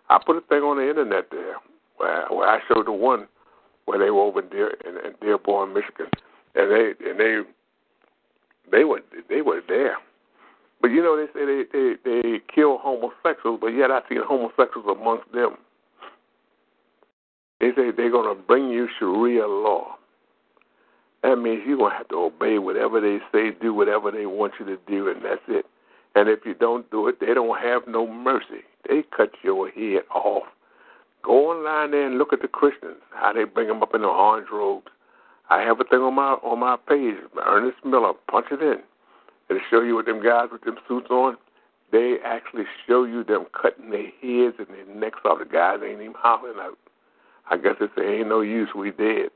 I 0.08 0.18
put 0.24 0.36
a 0.36 0.40
thing 0.40 0.62
on 0.62 0.78
the 0.78 0.88
internet 0.88 1.26
there 1.30 1.56
where, 1.98 2.26
where 2.28 2.48
I 2.48 2.60
showed 2.66 2.86
the 2.86 2.92
one 2.92 3.28
where 3.84 3.98
they 3.98 4.10
were 4.10 4.22
over 4.22 4.40
in, 4.40 4.48
Dear, 4.48 4.74
in, 4.84 4.96
in 5.04 5.14
Dearborn, 5.20 5.74
Michigan, 5.74 6.06
and 6.54 6.70
they 6.70 6.94
and 7.08 7.20
they 7.20 7.42
they 8.72 8.84
were 8.84 9.00
they 9.28 9.42
were 9.42 9.60
there. 9.68 9.96
But 10.80 10.88
you 10.88 11.02
know 11.02 11.16
they 11.16 11.26
say 11.32 11.44
they 11.44 11.64
they 11.72 11.94
they 12.04 12.40
kill 12.52 12.78
homosexuals, 12.78 13.58
but 13.60 13.68
yet 13.68 13.90
I 13.90 14.00
see 14.08 14.16
homosexuals 14.16 14.86
amongst 14.88 15.30
them. 15.32 15.56
They 17.60 17.70
say 17.76 17.90
they're 17.90 18.10
to 18.10 18.36
bring 18.46 18.70
you 18.70 18.88
Sharia 18.98 19.46
law. 19.46 19.96
That 21.22 21.36
means 21.36 21.62
you're 21.66 21.76
to 21.90 21.94
have 21.94 22.08
to 22.08 22.16
obey 22.16 22.58
whatever 22.58 23.00
they 23.00 23.18
say, 23.32 23.50
do 23.50 23.74
whatever 23.74 24.10
they 24.10 24.26
want 24.26 24.54
you 24.58 24.66
to 24.66 24.78
do, 24.86 25.08
and 25.08 25.22
that's 25.22 25.42
it. 25.48 25.66
And 26.14 26.28
if 26.28 26.40
you 26.44 26.54
don't 26.54 26.90
do 26.90 27.06
it, 27.08 27.20
they 27.20 27.34
don't 27.34 27.58
have 27.60 27.82
no 27.86 28.06
mercy. 28.06 28.64
They 28.88 29.04
cut 29.14 29.32
your 29.42 29.68
head 29.68 30.02
off. 30.14 30.44
Go 31.22 31.50
online 31.50 31.90
there 31.90 32.06
and 32.06 32.16
look 32.18 32.32
at 32.32 32.40
the 32.40 32.48
Christians, 32.48 32.96
how 33.10 33.32
they 33.32 33.44
bring 33.44 33.68
them 33.68 33.82
up 33.82 33.94
in 33.94 34.00
the 34.00 34.08
orange 34.08 34.48
robes. 34.50 34.88
I 35.50 35.60
have 35.62 35.80
a 35.80 35.84
thing 35.84 36.00
on 36.00 36.14
my 36.14 36.34
on 36.42 36.60
my 36.60 36.76
page, 36.76 37.16
Ernest 37.44 37.84
Miller. 37.84 38.12
Punch 38.30 38.46
it 38.50 38.62
in. 38.62 38.78
It'll 39.50 39.62
show 39.68 39.82
you 39.82 39.96
what 39.96 40.06
them 40.06 40.22
guys 40.22 40.48
with 40.50 40.62
them 40.62 40.76
suits 40.88 41.10
on. 41.10 41.36
They 41.92 42.18
actually 42.24 42.64
show 42.86 43.04
you 43.04 43.24
them 43.24 43.46
cutting 43.60 43.90
their 43.90 44.04
heads 44.22 44.56
and 44.58 44.68
their 44.68 44.94
necks 44.94 45.18
off. 45.24 45.40
The 45.40 45.44
guys 45.44 45.80
ain't 45.84 46.00
even 46.00 46.14
hollering 46.16 46.58
out. 46.60 46.78
I 47.50 47.56
guess 47.56 47.74
they 47.80 47.86
say 47.96 48.20
ain't 48.20 48.28
no 48.28 48.40
use. 48.40 48.68
We 48.76 48.92
dead. 48.92 49.30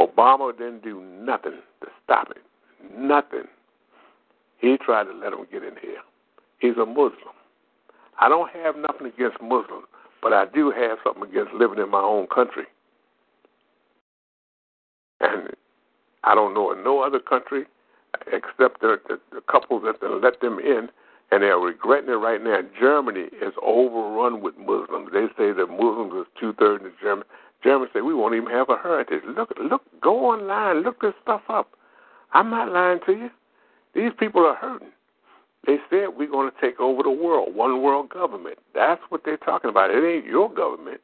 Obama 0.00 0.56
didn't 0.56 0.82
do 0.82 1.00
nothing 1.00 1.58
to 1.80 1.88
stop 2.04 2.30
it. 2.30 2.42
Nothing. 2.96 3.44
He 4.58 4.76
tried 4.76 5.04
to 5.04 5.12
let 5.12 5.30
them 5.30 5.46
get 5.50 5.62
in 5.62 5.74
here. 5.80 6.00
He's 6.58 6.76
a 6.76 6.86
Muslim. 6.86 7.34
I 8.20 8.28
don't 8.28 8.50
have 8.50 8.76
nothing 8.76 9.06
against 9.06 9.40
Muslims, 9.40 9.86
but 10.22 10.32
I 10.32 10.46
do 10.46 10.70
have 10.70 10.98
something 11.04 11.24
against 11.30 11.52
living 11.52 11.78
in 11.78 11.90
my 11.90 12.00
own 12.00 12.26
country. 12.26 12.64
And 15.20 15.50
I 16.24 16.34
don't 16.34 16.54
know 16.54 16.72
of 16.72 16.78
no 16.78 17.00
other 17.00 17.20
country 17.20 17.64
except 18.32 18.80
the, 18.80 19.00
the, 19.08 19.20
the 19.32 19.40
couples 19.42 19.84
that 19.84 20.02
let 20.22 20.40
them 20.40 20.58
in, 20.58 20.88
and 21.30 21.42
they're 21.42 21.58
regretting 21.58 22.10
it 22.10 22.14
right 22.14 22.42
now. 22.42 22.60
Germany 22.80 23.28
is 23.42 23.52
overrun 23.62 24.40
with 24.40 24.56
Muslims. 24.58 25.10
They 25.12 25.26
say 25.36 25.52
that 25.52 25.66
Muslims 25.68 26.14
is 26.14 26.26
two 26.40 26.52
thirds 26.54 26.84
of 26.84 26.92
Germany. 27.02 27.28
Germans 27.62 27.90
say 27.92 28.00
we 28.00 28.14
won't 28.14 28.34
even 28.34 28.50
have 28.50 28.70
a 28.70 28.76
heritage. 28.76 29.22
Look, 29.36 29.52
look, 29.60 29.82
go 30.00 30.30
online, 30.30 30.82
look 30.82 31.00
this 31.00 31.14
stuff 31.22 31.42
up. 31.48 31.70
I'm 32.32 32.50
not 32.50 32.72
lying 32.72 33.00
to 33.06 33.12
you. 33.12 33.30
These 33.94 34.12
people 34.18 34.46
are 34.46 34.54
hurting. 34.54 34.92
They 35.66 35.78
said 35.90 36.16
we're 36.16 36.30
going 36.30 36.50
to 36.50 36.60
take 36.60 36.80
over 36.80 37.02
the 37.02 37.10
world, 37.10 37.54
one 37.54 37.82
world 37.82 38.10
government. 38.10 38.58
That's 38.74 39.02
what 39.08 39.22
they're 39.24 39.36
talking 39.36 39.70
about. 39.70 39.90
It 39.90 40.04
ain't 40.04 40.24
your 40.24 40.52
government. 40.52 41.00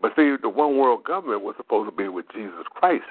But 0.00 0.12
see, 0.16 0.34
the 0.40 0.48
one 0.48 0.76
world 0.76 1.04
government 1.04 1.42
was 1.42 1.54
supposed 1.56 1.88
to 1.88 1.96
be 1.96 2.08
with 2.08 2.26
Jesus 2.34 2.64
Christ. 2.70 3.04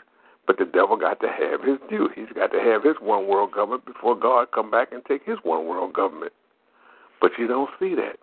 But 0.48 0.58
the 0.58 0.66
devil 0.66 0.98
got 0.98 1.20
to 1.22 1.28
have 1.28 1.64
his 1.64 1.78
due. 1.90 2.10
He's 2.16 2.32
got 2.34 2.52
to 2.52 2.60
have 2.60 2.84
his 2.84 2.96
one 3.00 3.28
world 3.28 3.52
government 3.52 3.86
before 3.86 4.16
God 4.16 4.52
come 4.52 4.72
back 4.72 4.92
and 4.92 5.04
take 5.06 5.24
his 5.24 5.38
one 5.44 5.66
world 5.66 5.94
government. 5.94 6.34
But 7.20 7.32
you 7.38 7.48
don't 7.48 7.70
see 7.80 7.96
that. 7.96 8.18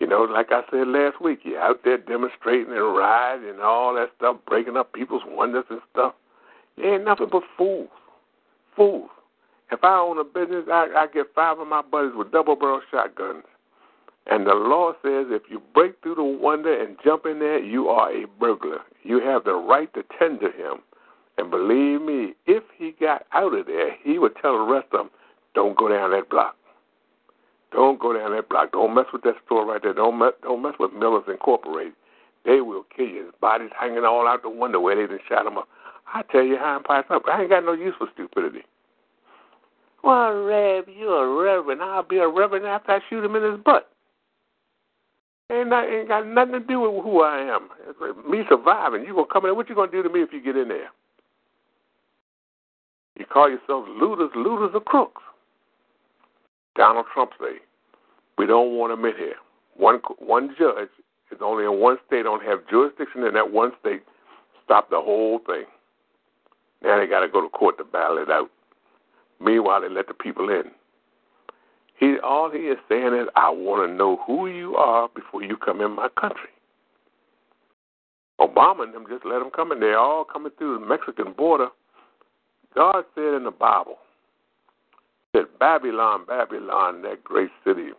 You 0.00 0.06
know, 0.06 0.22
like 0.22 0.50
I 0.50 0.62
said 0.70 0.88
last 0.88 1.20
week, 1.20 1.40
you're 1.44 1.60
out 1.60 1.80
there 1.84 1.98
demonstrating 1.98 2.72
and 2.72 2.96
riding 2.96 3.50
and 3.50 3.60
all 3.60 3.94
that 3.94 4.10
stuff, 4.16 4.38
breaking 4.46 4.78
up 4.78 4.94
people's 4.94 5.22
wonders 5.26 5.66
and 5.68 5.80
stuff. 5.92 6.14
You 6.76 6.94
ain't 6.94 7.04
nothing 7.04 7.28
but 7.30 7.42
fools. 7.58 7.90
Fools. 8.74 9.10
If 9.70 9.84
I 9.84 9.98
own 9.98 10.18
a 10.18 10.24
business, 10.24 10.64
I, 10.72 10.88
I 10.96 11.06
get 11.12 11.26
five 11.34 11.58
of 11.58 11.68
my 11.68 11.82
buddies 11.82 12.12
with 12.16 12.32
double 12.32 12.56
barrel 12.56 12.80
shotguns. 12.90 13.44
And 14.26 14.46
the 14.46 14.54
law 14.54 14.92
says 15.02 15.26
if 15.28 15.42
you 15.50 15.60
break 15.74 16.00
through 16.02 16.14
the 16.16 16.24
wonder 16.24 16.80
and 16.80 16.96
jump 17.04 17.26
in 17.26 17.38
there, 17.38 17.62
you 17.62 17.88
are 17.88 18.10
a 18.10 18.26
burglar. 18.38 18.80
You 19.02 19.20
have 19.20 19.44
the 19.44 19.54
right 19.54 19.92
to 19.94 20.02
tender 20.18 20.50
him. 20.50 20.80
And 21.40 21.50
believe 21.50 22.02
me, 22.02 22.34
if 22.46 22.62
he 22.76 22.94
got 23.00 23.24
out 23.32 23.54
of 23.54 23.64
there, 23.64 23.96
he 24.02 24.18
would 24.18 24.36
tell 24.42 24.52
the 24.52 24.70
rest 24.70 24.88
of 24.92 24.98
them, 24.98 25.10
don't 25.54 25.74
go 25.74 25.88
down 25.88 26.10
that 26.10 26.28
block. 26.28 26.54
Don't 27.72 27.98
go 27.98 28.12
down 28.12 28.32
that 28.32 28.50
block. 28.50 28.72
Don't 28.72 28.94
mess 28.94 29.06
with 29.10 29.22
that 29.22 29.36
store 29.46 29.64
right 29.64 29.80
there. 29.82 29.94
Don't 29.94 30.18
mess, 30.18 30.32
don't 30.42 30.60
mess 30.62 30.74
with 30.78 30.92
Miller's 30.92 31.24
Incorporated. 31.28 31.94
They 32.44 32.60
will 32.60 32.84
kill 32.94 33.06
you. 33.06 33.24
His 33.24 33.34
body's 33.40 33.70
hanging 33.78 34.04
all 34.04 34.28
out 34.28 34.42
the 34.42 34.50
window 34.50 34.80
where 34.80 34.96
they 34.96 35.06
done 35.06 35.18
shot 35.26 35.46
him 35.46 35.56
up. 35.56 35.66
I 36.12 36.22
tell 36.30 36.42
you 36.42 36.58
how 36.58 36.76
I'm 36.76 36.82
piped 36.82 37.10
up. 37.10 37.22
I 37.26 37.40
ain't 37.40 37.50
got 37.50 37.64
no 37.64 37.72
use 37.72 37.94
for 37.96 38.08
stupidity. 38.12 38.64
Well, 40.04 40.44
Rev, 40.44 40.84
you're 40.94 41.24
a 41.24 41.42
reverend. 41.42 41.80
I'll 41.80 42.02
be 42.02 42.18
a 42.18 42.28
reverend 42.28 42.66
after 42.66 42.92
I 42.92 43.00
shoot 43.08 43.24
him 43.24 43.34
in 43.34 43.50
his 43.50 43.60
butt. 43.64 43.88
Ain't, 45.50 45.70
not, 45.70 45.88
ain't 45.88 46.08
got 46.08 46.26
nothing 46.26 46.52
to 46.52 46.60
do 46.60 46.80
with 46.80 47.02
who 47.02 47.22
I 47.22 47.38
am. 47.38 47.70
Me 48.30 48.42
surviving. 48.46 49.04
You 49.04 49.14
gonna 49.14 49.26
come 49.32 49.46
in? 49.46 49.56
What 49.56 49.70
you 49.70 49.74
gonna 49.74 49.90
do 49.90 50.02
to 50.02 50.10
me 50.10 50.20
if 50.22 50.34
you 50.34 50.42
get 50.42 50.56
in 50.56 50.68
there? 50.68 50.90
You 53.18 53.26
call 53.26 53.48
yourselves 53.48 53.88
looters. 54.00 54.30
Looters 54.34 54.70
are 54.74 54.80
crooks. 54.80 55.22
Donald 56.76 57.06
Trump 57.12 57.32
say 57.40 57.58
we 58.38 58.46
don't 58.46 58.76
want 58.76 58.92
them 58.92 59.04
in 59.04 59.16
here. 59.16 59.34
One 59.76 60.00
one 60.18 60.54
judge 60.58 60.88
is 61.30 61.38
only 61.42 61.64
in 61.64 61.80
one 61.80 61.98
state. 62.06 62.22
Don't 62.22 62.44
have 62.44 62.66
jurisdiction 62.68 63.24
in 63.24 63.34
that 63.34 63.52
one 63.52 63.72
state. 63.80 64.02
Stop 64.64 64.90
the 64.90 65.00
whole 65.00 65.40
thing. 65.46 65.64
Now 66.82 66.98
they 66.98 67.06
got 67.06 67.20
to 67.20 67.28
go 67.28 67.42
to 67.42 67.48
court 67.48 67.76
to 67.78 67.84
battle 67.84 68.18
it 68.18 68.30
out. 68.30 68.50
Meanwhile, 69.40 69.82
they 69.82 69.88
let 69.88 70.06
the 70.06 70.14
people 70.14 70.48
in. 70.48 70.70
He 71.98 72.16
all 72.24 72.50
he 72.50 72.60
is 72.60 72.78
saying 72.88 73.14
is, 73.14 73.28
I 73.36 73.50
want 73.50 73.88
to 73.88 73.94
know 73.94 74.20
who 74.26 74.46
you 74.46 74.76
are 74.76 75.08
before 75.14 75.42
you 75.42 75.56
come 75.56 75.80
in 75.80 75.90
my 75.92 76.08
country. 76.18 76.48
Obama 78.40 78.84
and 78.84 78.94
them 78.94 79.04
just 79.08 79.26
let 79.26 79.40
them 79.40 79.50
come 79.54 79.70
in. 79.70 79.80
They're 79.80 79.98
all 79.98 80.24
coming 80.24 80.52
through 80.56 80.78
the 80.78 80.86
Mexican 80.86 81.32
border. 81.32 81.68
God 82.74 83.04
said 83.14 83.34
in 83.34 83.44
the 83.44 83.50
Bible 83.50 83.96
that 85.34 85.58
Babylon, 85.58 86.24
Babylon, 86.26 87.02
that 87.02 87.22
great 87.24 87.50
city 87.64 87.90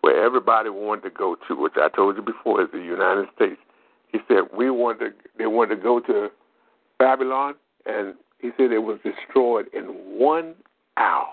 where 0.00 0.24
everybody 0.24 0.68
wanted 0.68 1.02
to 1.02 1.10
go 1.10 1.36
to, 1.48 1.54
which 1.54 1.74
I 1.76 1.88
told 1.88 2.16
you 2.16 2.22
before 2.22 2.62
is 2.62 2.68
the 2.72 2.78
United 2.78 3.26
States. 3.34 3.60
He 4.08 4.18
said 4.28 4.42
we 4.56 4.70
wanted 4.70 4.98
to, 4.98 5.10
they 5.38 5.46
wanted 5.46 5.76
to 5.76 5.82
go 5.82 6.00
to 6.00 6.28
Babylon, 6.98 7.54
and 7.86 8.14
he 8.38 8.50
said 8.56 8.70
it 8.70 8.78
was 8.78 8.98
destroyed 9.02 9.66
in 9.72 9.84
one 10.18 10.54
hour. 10.96 11.28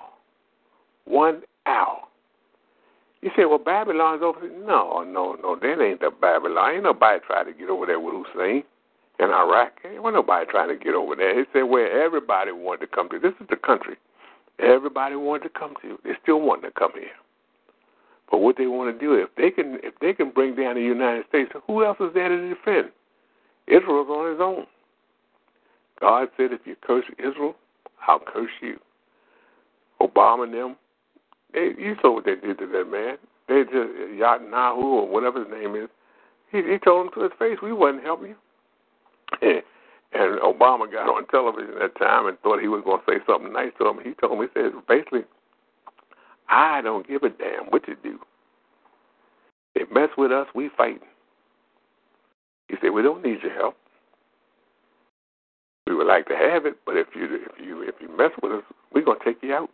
One 1.06 1.42
hour. 1.66 2.00
You 3.22 3.30
say, 3.36 3.46
well, 3.46 3.60
Babylon's 3.60 4.24
over. 4.24 4.40
No, 4.66 5.04
no, 5.04 5.38
no. 5.44 5.56
That 5.56 5.84
ain't 5.84 6.00
the 6.00 6.10
Babylon. 6.10 6.76
Ain't 6.76 6.84
nobody 6.84 7.20
trying 7.26 7.46
to 7.46 7.54
get 7.54 7.70
over 7.70 7.86
there 7.86 8.00
with 8.00 8.16
Hussein 8.16 8.64
in 9.22 9.30
Iraq. 9.30 9.74
Ain't 9.86 10.04
nobody 10.04 10.46
trying 10.50 10.70
to 10.70 10.84
get 10.84 10.94
over 10.94 11.16
there. 11.16 11.38
He 11.38 11.46
said 11.54 11.64
where 11.64 12.04
everybody 12.04 12.52
wanted 12.52 12.82
to 12.82 12.88
come 12.88 13.10
to. 13.10 13.20
This 13.20 13.34
is 13.40 13.48
the 13.50 13.56
country 13.56 13.96
everybody 14.62 15.16
wanted 15.16 15.44
to 15.44 15.60
come 15.60 15.74
to. 15.82 15.98
They 16.04 16.12
still 16.22 16.42
want 16.42 16.64
to 16.64 16.72
come 16.72 16.92
here. 16.94 17.18
But 18.30 18.40
what 18.40 18.58
they 18.58 18.68
want 18.68 18.98
to 18.98 19.00
do, 19.00 19.14
if 19.14 19.30
they 19.36 19.52
can, 19.52 19.80
if 19.84 19.94
they 20.00 20.14
can 20.14 20.30
bring 20.30 20.56
down 20.56 20.76
the 20.76 20.82
United 20.82 21.26
States, 21.28 21.52
who 21.68 21.84
else 21.84 21.98
is 22.00 22.14
there 22.14 22.30
to 22.30 22.50
defend? 22.50 22.92
Israel's 23.68 24.08
on 24.08 24.32
his 24.32 24.42
own. 24.42 24.66
God 26.00 26.30
said, 26.38 26.52
if 26.52 26.62
you 26.66 26.76
curse 26.82 27.06
Israel, 27.20 27.56
I'll 28.08 28.20
curse 28.20 28.52
you. 28.62 28.80
Obama 30.02 30.46
and 30.46 30.54
them, 30.54 30.76
they, 31.54 31.72
you 31.78 31.96
saw 32.02 32.14
what 32.14 32.26
they 32.26 32.36
did 32.36 32.58
to 32.60 32.68
that 32.68 32.90
man. 32.90 33.18
They 33.48 33.64
just 33.64 33.94
Netanyahu 34.20 34.78
or 34.78 35.08
whatever 35.08 35.44
his 35.44 35.52
name 35.52 35.76
is. 35.76 35.90
He, 36.52 36.58
he 36.58 36.78
told 36.80 37.08
him 37.08 37.14
to 37.14 37.24
his 37.24 37.32
face, 37.38 37.58
"We 37.62 37.72
wouldn't 37.72 38.04
help 38.04 38.22
you. 38.22 38.36
And 40.14 40.42
Obama 40.42 40.92
got 40.92 41.08
on 41.08 41.26
television 41.28 41.76
at 41.76 41.94
that 41.94 41.98
time 41.98 42.28
and 42.28 42.38
thought 42.40 42.60
he 42.60 42.68
was 42.68 42.84
going 42.84 43.00
to 43.00 43.06
say 43.08 43.24
something 43.26 43.54
nice 43.54 43.72
to 43.80 43.88
him. 43.88 44.00
He 44.04 44.14
told 44.20 44.40
me, 44.40 44.48
he 44.54 44.60
said, 44.60 44.72
basically, 44.86 45.22
I 46.50 46.82
don't 46.82 47.08
give 47.08 47.24
a 47.24 47.30
damn 47.30 47.68
what 47.70 47.88
you 47.88 47.96
do. 48.04 48.20
They 49.74 49.84
mess 49.90 50.10
with 50.18 50.34
us, 50.34 50.48
we 50.54 50.70
fighting. 50.76 51.08
He 52.68 52.76
said, 52.82 52.90
we 52.90 53.02
don't 53.02 53.24
need 53.24 53.42
your 53.42 53.54
help. 53.54 53.78
We 55.88 55.96
would 55.96 56.08
like 56.08 56.28
to 56.28 56.36
have 56.36 56.66
it, 56.66 56.78
but 56.86 56.96
if 56.96 57.08
you 57.16 57.26
if 57.26 57.66
you 57.66 57.82
if 57.82 57.96
you 58.00 58.16
mess 58.16 58.32
with 58.42 58.52
us, 58.52 58.64
we're 58.94 59.04
gonna 59.04 59.20
take 59.26 59.38
you 59.42 59.54
out. 59.54 59.70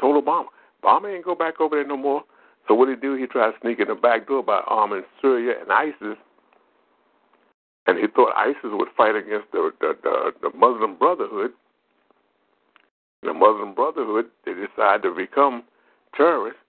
Told 0.00 0.22
Obama. 0.22 0.46
Obama 0.84 1.14
ain't 1.14 1.24
go 1.24 1.34
back 1.34 1.60
over 1.60 1.76
there 1.76 1.86
no 1.86 1.96
more. 1.96 2.22
So 2.68 2.74
what 2.74 2.88
he 2.88 2.94
do? 2.94 3.14
He 3.14 3.26
tried 3.26 3.52
to 3.52 3.56
sneak 3.60 3.80
in 3.80 3.88
the 3.88 3.94
back 3.94 4.28
door 4.28 4.42
by 4.42 4.60
arming 4.66 5.02
Syria 5.20 5.54
and 5.60 5.72
ISIS, 5.72 6.18
and 7.86 7.98
he 7.98 8.06
thought 8.06 8.32
ISIS 8.36 8.56
would 8.64 8.88
fight 8.96 9.16
against 9.16 9.50
the 9.52 9.70
the, 9.80 9.96
the, 10.02 10.32
the 10.42 10.56
Muslim 10.56 10.96
Brotherhood. 10.96 11.52
The 13.22 13.32
Muslim 13.32 13.74
Brotherhood 13.74 14.26
they 14.44 14.52
decided 14.52 15.02
to 15.02 15.14
become 15.14 15.64
terrorists, 16.16 16.60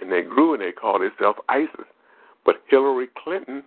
and 0.00 0.10
they 0.10 0.22
grew 0.22 0.54
and 0.54 0.62
they 0.62 0.72
called 0.72 1.02
themselves 1.02 1.38
ISIS. 1.48 1.86
But 2.44 2.62
Hillary 2.68 3.08
Clinton 3.22 3.62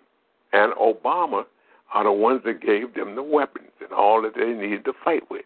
and 0.51 0.73
Obama 0.73 1.45
are 1.93 2.03
the 2.03 2.11
ones 2.11 2.41
that 2.45 2.61
gave 2.61 2.93
them 2.95 3.15
the 3.15 3.23
weapons 3.23 3.69
and 3.81 3.91
all 3.91 4.21
that 4.23 4.35
they 4.35 4.53
needed 4.53 4.85
to 4.85 4.93
fight 5.03 5.29
with. 5.29 5.45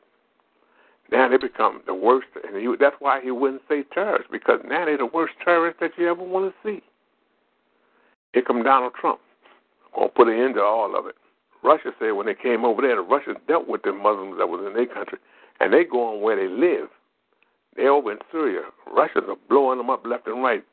Now 1.11 1.29
they 1.29 1.37
become 1.37 1.81
the 1.85 1.93
worst, 1.93 2.27
and 2.45 2.55
he, 2.55 2.73
that's 2.79 2.95
why 2.99 3.21
he 3.21 3.31
wouldn't 3.31 3.61
say 3.69 3.83
terrorists 3.93 4.29
because 4.31 4.59
now 4.67 4.85
they're 4.85 4.97
the 4.97 5.05
worst 5.05 5.33
terrorists 5.43 5.79
that 5.79 5.91
you 5.97 6.09
ever 6.09 6.23
want 6.23 6.53
to 6.53 6.67
see. 6.67 6.81
Here 8.33 8.43
come 8.43 8.63
Donald 8.63 8.93
Trump, 8.99 9.19
gonna 9.97 10.09
put 10.09 10.27
an 10.27 10.39
end 10.39 10.55
to 10.55 10.63
all 10.63 10.97
of 10.97 11.05
it. 11.07 11.15
Russia 11.63 11.91
said 11.99 12.11
when 12.11 12.27
they 12.27 12.35
came 12.35 12.63
over 12.63 12.81
there, 12.81 12.95
the 12.95 13.01
Russians 13.01 13.37
dealt 13.47 13.67
with 13.67 13.81
the 13.83 13.91
Muslims 13.91 14.37
that 14.37 14.47
was 14.47 14.63
in 14.65 14.73
their 14.73 14.85
country, 14.85 15.17
and 15.59 15.73
they 15.73 15.83
go 15.83 16.15
on 16.15 16.21
where 16.21 16.35
they 16.35 16.47
live. 16.47 16.89
They're 17.75 17.91
over 17.91 18.11
in 18.11 18.19
Syria. 18.31 18.61
Russians 18.91 19.25
are 19.27 19.37
blowing 19.49 19.77
them 19.77 19.89
up 19.89 20.05
left 20.05 20.27
and 20.27 20.43
right. 20.43 20.63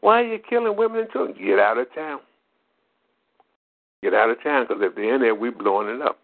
Why 0.00 0.22
are 0.22 0.26
you 0.26 0.38
killing 0.38 0.76
women 0.76 1.00
and 1.00 1.10
children? 1.10 1.36
Get 1.38 1.58
out 1.58 1.78
of 1.78 1.92
town. 1.94 2.20
Get 4.02 4.14
out 4.14 4.30
of 4.30 4.42
town, 4.42 4.66
because 4.68 4.82
if 4.82 4.94
they're 4.94 5.14
in 5.14 5.20
there, 5.20 5.34
we're 5.34 5.52
blowing 5.52 5.88
it 5.94 6.02
up. 6.02 6.18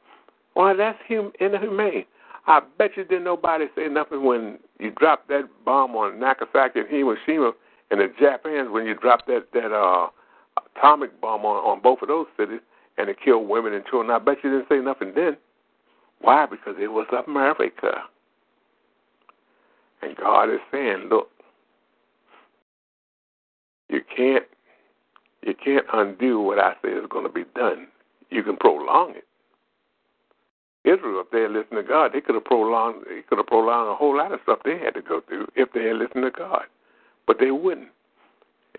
Why, 0.54 0.74
that's 0.74 0.98
hum- 1.08 1.32
inhumane. 1.40 2.04
I 2.48 2.60
bet 2.78 2.96
you 2.96 3.04
didn't 3.04 3.24
nobody 3.24 3.66
say 3.76 3.88
nothing 3.88 4.24
when 4.24 4.58
you 4.80 4.90
dropped 4.90 5.28
that 5.28 5.48
bomb 5.64 5.94
on 5.94 6.18
Nagasaki 6.18 6.80
and 6.80 6.88
Hiroshima 6.88 7.52
and 7.90 8.00
the 8.00 8.08
Japans 8.18 8.70
when 8.70 8.86
you 8.86 8.94
dropped 8.94 9.26
that 9.26 9.48
that 9.52 9.72
uh, 9.72 10.08
atomic 10.76 11.20
bomb 11.20 11.44
on, 11.44 11.56
on 11.64 11.82
both 11.82 12.02
of 12.02 12.08
those 12.08 12.26
cities 12.36 12.60
and 12.96 13.08
it 13.08 13.16
killed 13.24 13.48
women 13.48 13.72
and 13.72 13.84
children. 13.86 14.10
I 14.10 14.18
bet 14.18 14.38
you 14.42 14.50
didn't 14.50 14.68
say 14.68 14.78
nothing 14.78 15.12
then. 15.14 15.36
Why? 16.20 16.46
Because 16.46 16.74
it 16.80 16.88
was 16.88 17.06
America. 17.26 18.02
And 20.02 20.16
God 20.16 20.50
is 20.50 20.60
saying, 20.70 21.08
look, 21.10 21.30
you 23.88 24.00
can't 24.14 24.44
you 25.42 25.54
can't 25.54 25.86
undo 25.92 26.40
what 26.40 26.58
I 26.58 26.74
say 26.82 26.90
is 26.90 27.06
going 27.08 27.24
to 27.24 27.32
be 27.32 27.44
done. 27.54 27.86
You 28.30 28.42
can 28.42 28.56
prolong 28.56 29.14
it. 29.14 29.24
Israel, 30.84 31.22
if 31.24 31.30
they 31.30 31.42
had 31.42 31.52
listened 31.52 31.76
to 31.76 31.82
God, 31.82 32.12
they 32.12 32.20
could 32.20 32.34
have 32.34 32.44
prolonged. 32.44 33.04
They 33.08 33.22
could 33.22 33.38
have 33.38 33.46
prolonged 33.46 33.90
a 33.90 33.94
whole 33.94 34.16
lot 34.16 34.32
of 34.32 34.40
stuff 34.42 34.60
they 34.64 34.78
had 34.78 34.94
to 34.94 35.02
go 35.02 35.20
through 35.26 35.46
if 35.54 35.72
they 35.72 35.84
had 35.84 35.96
listened 35.96 36.24
to 36.24 36.30
God, 36.30 36.64
but 37.26 37.38
they 37.38 37.50
wouldn't. 37.50 37.88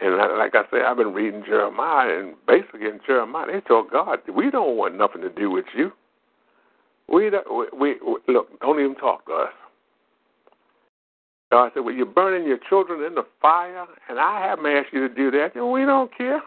And 0.02 0.16
like 0.38 0.56
I 0.56 0.64
said, 0.72 0.82
I've 0.84 0.98
been 0.98 1.14
reading 1.14 1.44
Jeremiah, 1.46 2.20
and 2.20 2.36
basically 2.48 2.88
in 2.88 3.00
Jeremiah, 3.06 3.48
they 3.52 3.60
told 3.62 3.92
God, 3.92 4.20
"We 4.34 4.50
don't 4.50 4.78
want 4.78 4.96
nothing 4.96 5.22
to 5.22 5.30
do 5.30 5.52
with 5.52 5.66
you. 5.76 5.92
We, 7.08 7.30
don't, 7.30 7.78
we, 7.78 7.96
we 7.96 8.34
look. 8.34 8.60
Don't 8.62 8.80
even 8.80 8.96
talk 8.96 9.26
to 9.26 9.34
us." 9.34 9.54
God 11.52 11.72
said, 11.74 11.82
"Well, 11.82 11.94
you're 11.94 12.06
burning 12.06 12.48
your 12.48 12.60
children 12.70 13.04
in 13.04 13.16
the 13.16 13.26
fire, 13.42 13.86
and 14.08 14.20
I 14.20 14.40
haven't 14.42 14.68
asked 14.68 14.94
you 14.94 15.08
to 15.08 15.14
do 15.14 15.32
that. 15.32 15.56
And 15.56 15.72
we 15.72 15.82
don't 15.82 16.16
care. 16.16 16.42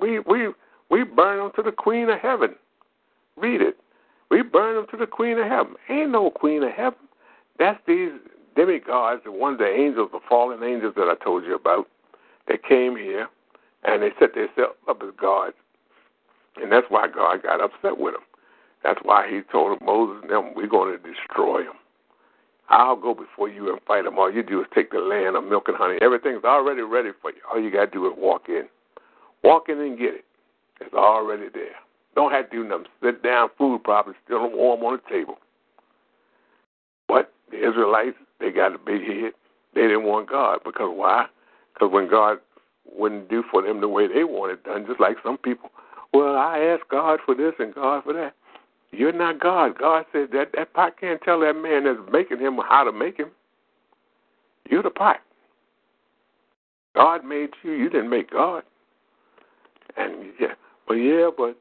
We 0.00 0.18
we 0.20 0.48
we 0.90 1.04
burn 1.04 1.38
them 1.38 1.52
to 1.56 1.62
the 1.62 1.72
Queen 1.72 2.08
of 2.08 2.18
Heaven. 2.18 2.56
Read 3.36 3.60
it. 3.60 3.76
We 4.30 4.42
burn 4.42 4.76
them 4.76 4.86
to 4.90 4.96
the 4.96 5.06
Queen 5.06 5.38
of 5.38 5.46
Heaven. 5.46 5.74
Ain't 5.88 6.10
no 6.10 6.30
Queen 6.30 6.62
of 6.62 6.72
Heaven. 6.72 6.98
That's 7.58 7.78
these 7.86 8.10
demigods, 8.56 9.22
the 9.24 9.30
ones, 9.30 9.58
the 9.58 9.68
angels, 9.68 10.10
the 10.12 10.20
fallen 10.28 10.62
angels 10.64 10.94
that 10.96 11.08
I 11.08 11.22
told 11.22 11.44
you 11.44 11.54
about. 11.54 11.86
They 12.48 12.58
came 12.58 12.96
here, 12.96 13.28
and 13.84 14.02
they 14.02 14.10
set 14.18 14.34
themselves 14.34 14.78
up 14.88 15.02
as 15.02 15.10
gods, 15.20 15.54
and 16.56 16.70
that's 16.70 16.86
why 16.88 17.08
God 17.08 17.42
got 17.42 17.60
upset 17.60 17.98
with 17.98 18.14
them. 18.14 18.22
That's 18.82 19.00
why 19.02 19.28
He 19.28 19.40
told 19.50 19.80
Moses 19.80 20.22
and 20.22 20.30
them, 20.30 20.54
"We're 20.54 20.68
going 20.68 20.96
to 20.96 20.98
destroy 20.98 21.64
them." 21.64 21.74
I'll 22.68 22.96
go 22.96 23.14
before 23.14 23.48
you 23.48 23.70
and 23.70 23.80
fight 23.82 24.04
them. 24.04 24.18
All 24.18 24.32
you 24.32 24.42
do 24.42 24.60
is 24.60 24.66
take 24.74 24.90
the 24.90 24.98
land 24.98 25.36
of 25.36 25.44
milk 25.44 25.68
and 25.68 25.76
honey. 25.76 25.98
Everything's 26.02 26.44
already 26.44 26.82
ready 26.82 27.10
for 27.22 27.30
you. 27.30 27.38
All 27.50 27.60
you 27.60 27.70
got 27.70 27.86
to 27.86 27.90
do 27.92 28.06
is 28.06 28.12
walk 28.16 28.48
in. 28.48 28.64
Walk 29.44 29.68
in 29.68 29.80
and 29.80 29.98
get 29.98 30.14
it. 30.14 30.24
It's 30.80 30.94
already 30.94 31.48
there. 31.52 31.76
Don't 32.16 32.32
have 32.32 32.50
to 32.50 32.56
do 32.56 32.64
nothing. 32.68 32.86
Sit 33.02 33.22
down, 33.22 33.50
food 33.56 33.84
probably 33.84 34.14
still 34.24 34.50
warm 34.50 34.82
on 34.82 34.98
the 34.98 35.10
table. 35.10 35.38
But 37.06 37.32
the 37.50 37.58
Israelites, 37.58 38.16
they 38.40 38.50
got 38.50 38.74
a 38.74 38.78
big 38.78 39.02
head. 39.02 39.32
They 39.74 39.82
didn't 39.82 40.04
want 40.04 40.28
God 40.28 40.60
because 40.64 40.90
why? 40.92 41.26
Because 41.76 41.92
when 41.92 42.08
God 42.08 42.38
wouldn't 42.90 43.28
do 43.28 43.44
for 43.50 43.62
them 43.62 43.80
the 43.80 43.88
way 43.88 44.06
they 44.08 44.24
wanted 44.24 44.62
done, 44.64 44.86
just 44.86 45.00
like 45.00 45.16
some 45.22 45.36
people, 45.36 45.70
well, 46.14 46.36
I 46.36 46.58
asked 46.58 46.88
God 46.90 47.20
for 47.24 47.34
this 47.34 47.52
and 47.58 47.74
God 47.74 48.04
for 48.04 48.14
that. 48.14 48.34
You're 48.92 49.12
not 49.12 49.40
God. 49.40 49.78
God 49.78 50.06
said 50.12 50.28
that 50.32 50.52
that 50.54 50.72
pot 50.72 50.98
can't 50.98 51.20
tell 51.22 51.40
that 51.40 51.54
man 51.54 51.84
that's 51.84 52.10
making 52.10 52.38
him 52.38 52.58
how 52.66 52.84
to 52.84 52.92
make 52.92 53.18
him. 53.18 53.30
You're 54.70 54.82
the 54.82 54.90
pot. 54.90 55.18
God 56.94 57.24
made 57.24 57.50
you. 57.62 57.72
You 57.72 57.90
didn't 57.90 58.08
make 58.08 58.30
God. 58.30 58.62
And 59.98 60.32
yeah, 60.40 60.54
well, 60.88 60.96
yeah, 60.96 61.28
but 61.36 61.58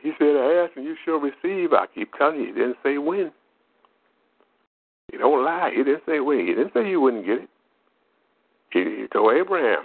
he 0.00 0.12
said, 0.18 0.36
"Ask 0.36 0.76
and 0.76 0.84
you 0.84 0.96
shall 1.04 1.18
receive." 1.18 1.72
I 1.72 1.86
keep 1.92 2.12
telling 2.14 2.40
you, 2.40 2.46
he 2.46 2.52
didn't 2.52 2.76
say 2.84 2.98
when. 2.98 3.32
He 5.10 5.18
don't 5.18 5.44
lie. 5.44 5.70
He 5.74 5.82
didn't 5.82 6.04
say 6.06 6.20
when. 6.20 6.46
He 6.46 6.54
didn't 6.54 6.72
say 6.72 6.88
you 6.88 7.00
wouldn't 7.00 7.26
get 7.26 7.38
it. 7.40 7.48
He, 8.72 8.80
he 8.80 9.06
told 9.12 9.34
Abraham, 9.34 9.84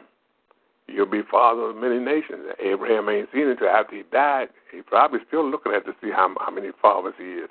You'll 0.87 1.05
be 1.05 1.21
father 1.29 1.63
of 1.63 1.75
many 1.75 1.99
nations. 1.99 2.47
Abraham 2.63 3.09
ain't 3.09 3.27
seen 3.33 3.47
until 3.47 3.67
after 3.67 3.95
he 3.95 4.03
died. 4.09 4.47
He 4.71 4.81
probably 4.81 5.19
still 5.27 5.49
looking 5.49 5.73
at 5.73 5.85
to 5.85 5.93
see 6.01 6.11
how 6.11 6.33
how 6.39 6.49
many 6.49 6.69
fathers 6.81 7.13
he 7.17 7.25
is. 7.25 7.49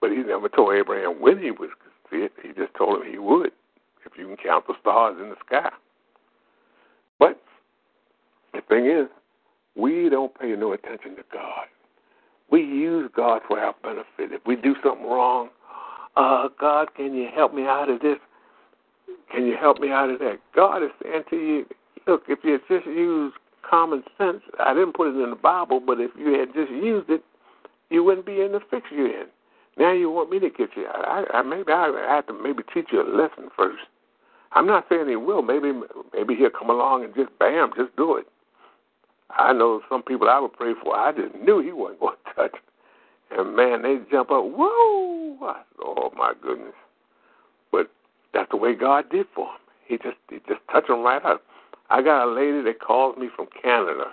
But 0.00 0.10
he 0.10 0.18
never 0.18 0.48
told 0.48 0.74
Abraham 0.74 1.20
when 1.20 1.38
he 1.38 1.50
would 1.50 1.70
see. 2.10 2.28
He 2.42 2.48
just 2.48 2.74
told 2.74 3.02
him 3.02 3.10
he 3.10 3.18
would, 3.18 3.52
if 4.04 4.12
you 4.18 4.26
can 4.26 4.36
count 4.36 4.66
the 4.66 4.74
stars 4.80 5.16
in 5.20 5.30
the 5.30 5.36
sky. 5.46 5.70
But 7.18 7.40
the 8.52 8.60
thing 8.68 8.86
is, 8.86 9.06
we 9.74 10.10
don't 10.10 10.38
pay 10.38 10.54
no 10.54 10.72
attention 10.72 11.16
to 11.16 11.24
God. 11.32 11.66
We 12.50 12.60
use 12.60 13.10
God 13.16 13.40
for 13.48 13.58
our 13.58 13.74
benefit. 13.82 14.32
If 14.32 14.42
we 14.46 14.54
do 14.54 14.74
something 14.84 15.06
wrong, 15.06 15.48
uh, 16.16 16.48
God, 16.60 16.94
can 16.94 17.14
you 17.14 17.28
help 17.34 17.54
me 17.54 17.64
out 17.64 17.88
of 17.88 18.00
this? 18.00 18.18
Can 19.32 19.46
you 19.46 19.56
help 19.58 19.80
me 19.80 19.90
out 19.90 20.10
of 20.10 20.18
that? 20.20 20.38
God 20.54 20.82
is 20.82 20.90
saying 21.02 21.24
to 21.30 21.36
you, 21.36 21.66
look, 22.06 22.22
if 22.28 22.40
you 22.42 22.52
had 22.52 22.60
just 22.68 22.86
used 22.86 23.36
common 23.68 24.02
sense, 24.18 24.42
I 24.60 24.74
didn't 24.74 24.94
put 24.94 25.08
it 25.08 25.22
in 25.22 25.30
the 25.30 25.36
Bible, 25.36 25.80
but 25.84 26.00
if 26.00 26.10
you 26.18 26.38
had 26.38 26.54
just 26.54 26.70
used 26.70 27.10
it, 27.10 27.22
you 27.90 28.02
wouldn't 28.02 28.26
be 28.26 28.40
in 28.40 28.52
the 28.52 28.60
fix 28.70 28.86
you're 28.90 29.08
in. 29.08 29.26
Now 29.78 29.92
you 29.92 30.10
want 30.10 30.30
me 30.30 30.38
to 30.40 30.48
get 30.48 30.70
you 30.76 30.86
out. 30.86 31.06
I, 31.06 31.38
I 31.38 31.42
maybe 31.42 31.70
I 31.72 31.92
have 32.08 32.26
to 32.28 32.32
maybe 32.32 32.62
teach 32.72 32.86
you 32.92 33.02
a 33.02 33.08
lesson 33.08 33.50
first. 33.56 33.82
I'm 34.52 34.66
not 34.66 34.86
saying 34.88 35.08
he 35.08 35.16
will. 35.16 35.42
Maybe 35.42 35.72
maybe 36.14 36.34
he'll 36.34 36.50
come 36.50 36.70
along 36.70 37.04
and 37.04 37.14
just 37.14 37.36
bam, 37.38 37.70
just 37.76 37.94
do 37.96 38.16
it. 38.16 38.26
I 39.30 39.52
know 39.52 39.82
some 39.88 40.02
people 40.02 40.28
I 40.30 40.40
would 40.40 40.54
pray 40.54 40.72
for. 40.82 40.96
I 40.96 41.12
just 41.12 41.34
knew 41.34 41.60
he 41.60 41.72
wasn't 41.72 42.00
going 42.00 42.16
to 42.26 42.34
touch. 42.34 42.56
And 43.32 43.56
man, 43.56 43.82
they 43.82 43.98
jump 44.10 44.30
up. 44.30 44.44
Whoa! 44.44 45.54
Oh 45.80 46.12
my 46.16 46.32
goodness! 46.40 46.72
That's 48.36 48.50
the 48.50 48.58
way 48.58 48.74
God 48.74 49.08
did 49.10 49.26
for 49.34 49.46
him. 49.46 49.60
He 49.86 49.96
just 49.96 50.18
he 50.28 50.36
just 50.46 50.60
touched 50.70 50.90
him 50.90 51.00
right 51.00 51.24
up. 51.24 51.42
I 51.88 52.02
got 52.02 52.28
a 52.28 52.30
lady 52.30 52.60
that 52.64 52.80
calls 52.80 53.16
me 53.16 53.28
from 53.34 53.46
Canada. 53.62 54.12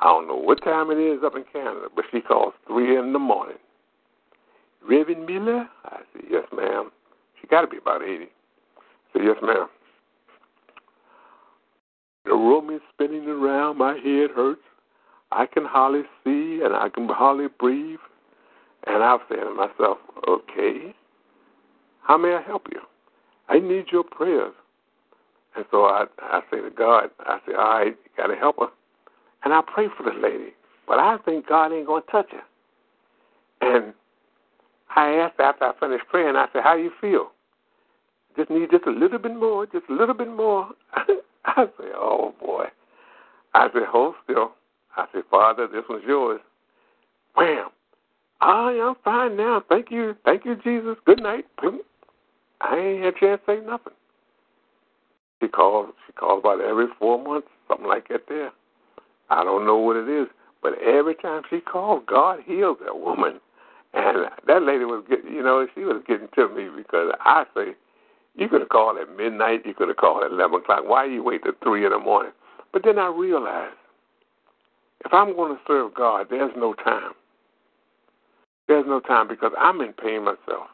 I 0.00 0.04
don't 0.04 0.28
know 0.28 0.36
what 0.36 0.62
time 0.62 0.90
it 0.90 0.98
is 0.98 1.20
up 1.24 1.34
in 1.34 1.44
Canada, 1.50 1.86
but 1.96 2.04
she 2.12 2.20
calls 2.20 2.52
three 2.66 2.98
in 2.98 3.14
the 3.14 3.18
morning. 3.18 3.56
Reverend 4.86 5.24
Miller? 5.24 5.66
I 5.84 6.00
said, 6.12 6.24
yes, 6.30 6.44
ma'am. 6.54 6.90
She 7.40 7.46
got 7.46 7.62
to 7.62 7.66
be 7.66 7.78
about 7.78 8.02
80. 8.02 8.24
I 8.24 8.28
said, 9.12 9.22
yes, 9.24 9.36
ma'am. 9.42 9.66
The 12.26 12.32
room 12.32 12.70
is 12.70 12.80
spinning 12.92 13.28
around. 13.28 13.78
My 13.78 13.94
head 13.94 14.30
hurts. 14.34 14.60
I 15.32 15.46
can 15.46 15.64
hardly 15.64 16.02
see 16.24 16.60
and 16.64 16.74
I 16.74 16.88
can 16.88 17.08
hardly 17.08 17.46
breathe. 17.58 17.98
And 18.86 19.02
I'm 19.02 19.20
saying 19.28 19.42
to 19.42 19.54
myself, 19.54 19.98
okay, 20.28 20.94
how 22.10 22.16
may 22.16 22.34
I 22.34 22.42
help 22.42 22.66
you? 22.72 22.80
I 23.48 23.60
need 23.60 23.84
your 23.92 24.02
prayers. 24.02 24.52
And 25.54 25.64
so 25.70 25.84
I, 25.84 26.06
I 26.18 26.40
say 26.50 26.60
to 26.60 26.68
God, 26.68 27.04
I 27.20 27.38
say, 27.46 27.54
all 27.54 27.78
right, 27.78 27.86
you 27.86 28.10
got 28.16 28.26
to 28.26 28.34
help 28.34 28.56
her. 28.58 28.66
And 29.44 29.54
I 29.54 29.60
pray 29.72 29.86
for 29.96 30.02
the 30.02 30.18
lady. 30.18 30.50
But 30.88 30.98
I 30.98 31.18
think 31.24 31.46
God 31.46 31.72
ain't 31.72 31.86
going 31.86 32.02
to 32.02 32.10
touch 32.10 32.26
her. 32.32 32.42
And 33.60 33.94
I 34.96 35.10
asked 35.18 35.38
after 35.38 35.66
I 35.66 35.72
finished 35.78 36.02
praying, 36.10 36.34
I 36.34 36.48
said, 36.52 36.64
How 36.64 36.74
you 36.74 36.90
feel? 37.00 37.30
Just 38.36 38.50
need 38.50 38.72
just 38.72 38.88
a 38.88 38.90
little 38.90 39.20
bit 39.20 39.36
more, 39.36 39.66
just 39.66 39.84
a 39.88 39.92
little 39.92 40.16
bit 40.16 40.34
more. 40.34 40.68
I 41.44 41.66
said, 41.76 41.92
Oh 41.94 42.34
boy. 42.40 42.64
I 43.54 43.68
said, 43.72 43.84
Hold 43.88 44.16
still. 44.24 44.50
I 44.96 45.06
said, 45.12 45.22
Father, 45.30 45.68
this 45.68 45.84
one's 45.88 46.02
yours. 46.04 46.40
Wham. 47.36 47.68
Oh, 48.42 48.70
yeah, 48.70 48.88
I'm 48.88 48.94
fine 49.04 49.36
now. 49.36 49.62
Thank 49.68 49.92
you. 49.92 50.16
Thank 50.24 50.44
you, 50.44 50.56
Jesus. 50.56 50.96
Good 51.06 51.22
night. 51.22 51.44
I 52.60 52.76
ain't 52.76 53.04
had 53.04 53.14
a 53.14 53.20
chance 53.20 53.40
to 53.46 53.56
say 53.56 53.66
nothing. 53.66 53.94
She 55.42 55.48
calls 55.48 55.90
she 56.06 56.12
calls 56.12 56.40
about 56.40 56.60
every 56.60 56.86
four 56.98 57.22
months, 57.22 57.48
something 57.68 57.86
like 57.86 58.08
that 58.08 58.22
there. 58.28 58.50
I 59.30 59.44
don't 59.44 59.64
know 59.64 59.76
what 59.76 59.96
it 59.96 60.08
is. 60.08 60.28
But 60.62 60.74
every 60.82 61.14
time 61.14 61.42
she 61.48 61.60
called, 61.60 62.06
God 62.06 62.40
healed 62.44 62.78
that 62.84 62.98
woman. 62.98 63.40
And 63.94 64.26
that 64.46 64.62
lady 64.62 64.84
was 64.84 65.04
getting, 65.08 65.32
you 65.32 65.42
know, 65.42 65.66
she 65.74 65.80
was 65.80 66.02
getting 66.06 66.28
to 66.34 66.48
me 66.48 66.68
because 66.76 67.12
I 67.20 67.44
say, 67.56 67.74
you 68.36 68.48
could 68.48 68.60
have 68.60 68.68
called 68.68 68.98
at 68.98 69.16
midnight, 69.16 69.66
you 69.66 69.74
could 69.74 69.88
have 69.88 69.96
called 69.96 70.22
at 70.22 70.30
11 70.30 70.60
o'clock. 70.60 70.82
Why 70.86 71.06
you 71.06 71.24
wait 71.24 71.42
till 71.42 71.52
3 71.62 71.86
in 71.86 71.92
the 71.92 71.98
morning? 71.98 72.32
But 72.72 72.84
then 72.84 72.98
I 72.98 73.08
realized, 73.08 73.74
if 75.04 75.12
I'm 75.12 75.34
going 75.34 75.56
to 75.56 75.60
serve 75.66 75.94
God, 75.94 76.26
there's 76.30 76.52
no 76.56 76.74
time. 76.74 77.12
There's 78.68 78.86
no 78.86 79.00
time 79.00 79.26
because 79.26 79.52
I'm 79.58 79.80
in 79.80 79.92
pain 79.92 80.24
myself. 80.24 80.68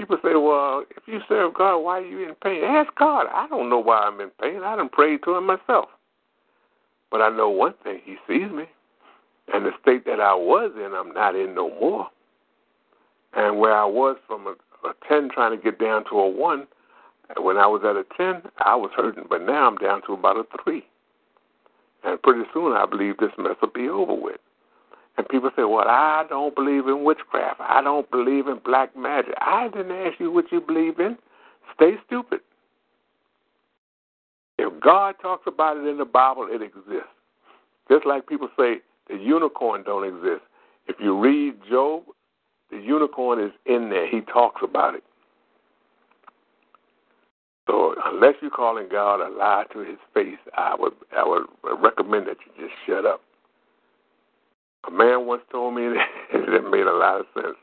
People 0.00 0.16
say, 0.22 0.34
well, 0.34 0.82
if 0.96 1.02
you 1.04 1.20
serve 1.28 1.52
God, 1.52 1.80
why 1.80 1.98
are 1.98 2.06
you 2.06 2.26
in 2.26 2.34
pain? 2.36 2.64
Ask 2.64 2.88
God. 2.94 3.26
I 3.30 3.46
don't 3.48 3.68
know 3.68 3.78
why 3.78 3.98
I'm 3.98 4.18
in 4.18 4.30
pain. 4.40 4.62
I 4.64 4.74
didn't 4.74 4.92
pray 4.92 5.18
to 5.18 5.36
Him 5.36 5.46
myself. 5.46 5.90
But 7.10 7.20
I 7.20 7.28
know 7.28 7.50
one 7.50 7.74
thing 7.84 8.00
He 8.02 8.16
sees 8.26 8.50
me. 8.50 8.64
And 9.52 9.66
the 9.66 9.72
state 9.82 10.06
that 10.06 10.18
I 10.18 10.32
was 10.32 10.72
in, 10.74 10.94
I'm 10.94 11.12
not 11.12 11.34
in 11.36 11.54
no 11.54 11.68
more. 11.78 12.08
And 13.34 13.58
where 13.58 13.76
I 13.76 13.84
was 13.84 14.16
from 14.26 14.46
a, 14.46 14.54
a 14.88 14.94
10 15.06 15.28
trying 15.34 15.54
to 15.54 15.62
get 15.62 15.78
down 15.78 16.04
to 16.04 16.18
a 16.18 16.30
1, 16.30 16.66
when 17.42 17.58
I 17.58 17.66
was 17.66 17.82
at 17.84 17.96
a 17.96 18.04
10, 18.16 18.50
I 18.64 18.76
was 18.76 18.90
hurting. 18.96 19.24
But 19.28 19.42
now 19.42 19.66
I'm 19.66 19.76
down 19.76 20.00
to 20.06 20.14
about 20.14 20.38
a 20.38 20.44
3. 20.64 20.82
And 22.04 22.22
pretty 22.22 22.44
soon 22.54 22.72
I 22.72 22.86
believe 22.86 23.18
this 23.18 23.32
mess 23.36 23.56
will 23.60 23.68
be 23.68 23.90
over 23.90 24.14
with. 24.14 24.40
And 25.20 25.28
people 25.28 25.50
say, 25.54 25.64
well, 25.64 25.84
I 25.86 26.24
don't 26.30 26.54
believe 26.54 26.88
in 26.88 27.04
witchcraft. 27.04 27.60
I 27.60 27.82
don't 27.82 28.10
believe 28.10 28.46
in 28.46 28.58
black 28.64 28.96
magic. 28.96 29.34
I 29.38 29.68
didn't 29.68 29.92
ask 29.92 30.18
you 30.18 30.32
what 30.32 30.50
you 30.50 30.62
believe 30.62 30.98
in. 30.98 31.18
Stay 31.74 31.96
stupid. 32.06 32.40
If 34.58 34.80
God 34.80 35.16
talks 35.20 35.42
about 35.46 35.76
it 35.76 35.86
in 35.86 35.98
the 35.98 36.06
Bible, 36.06 36.48
it 36.50 36.62
exists. 36.62 37.12
Just 37.90 38.06
like 38.06 38.28
people 38.28 38.48
say, 38.58 38.76
the 39.10 39.16
unicorn 39.16 39.82
don't 39.82 40.08
exist. 40.08 40.40
If 40.86 40.96
you 41.00 41.20
read 41.20 41.56
Job, 41.68 42.04
the 42.70 42.78
unicorn 42.78 43.44
is 43.44 43.52
in 43.66 43.90
there. 43.90 44.08
He 44.08 44.22
talks 44.22 44.62
about 44.64 44.94
it. 44.94 45.04
So 47.66 47.94
unless 48.06 48.36
you're 48.40 48.50
calling 48.50 48.88
God 48.90 49.20
a 49.20 49.28
lie 49.28 49.64
to 49.74 49.80
his 49.80 49.98
face, 50.14 50.38
I 50.56 50.74
would 50.78 50.94
I 51.14 51.26
would 51.26 51.44
recommend 51.78 52.26
that 52.26 52.38
you 52.46 52.66
just 52.66 52.74
shut 52.86 53.04
up. 53.04 53.20
A 54.86 54.90
man 54.90 55.26
once 55.26 55.42
told 55.50 55.74
me 55.74 55.82
that 56.32 56.54
it 56.54 56.70
made 56.70 56.86
a 56.86 56.92
lot 56.92 57.20
of 57.20 57.26
sense. 57.34 57.56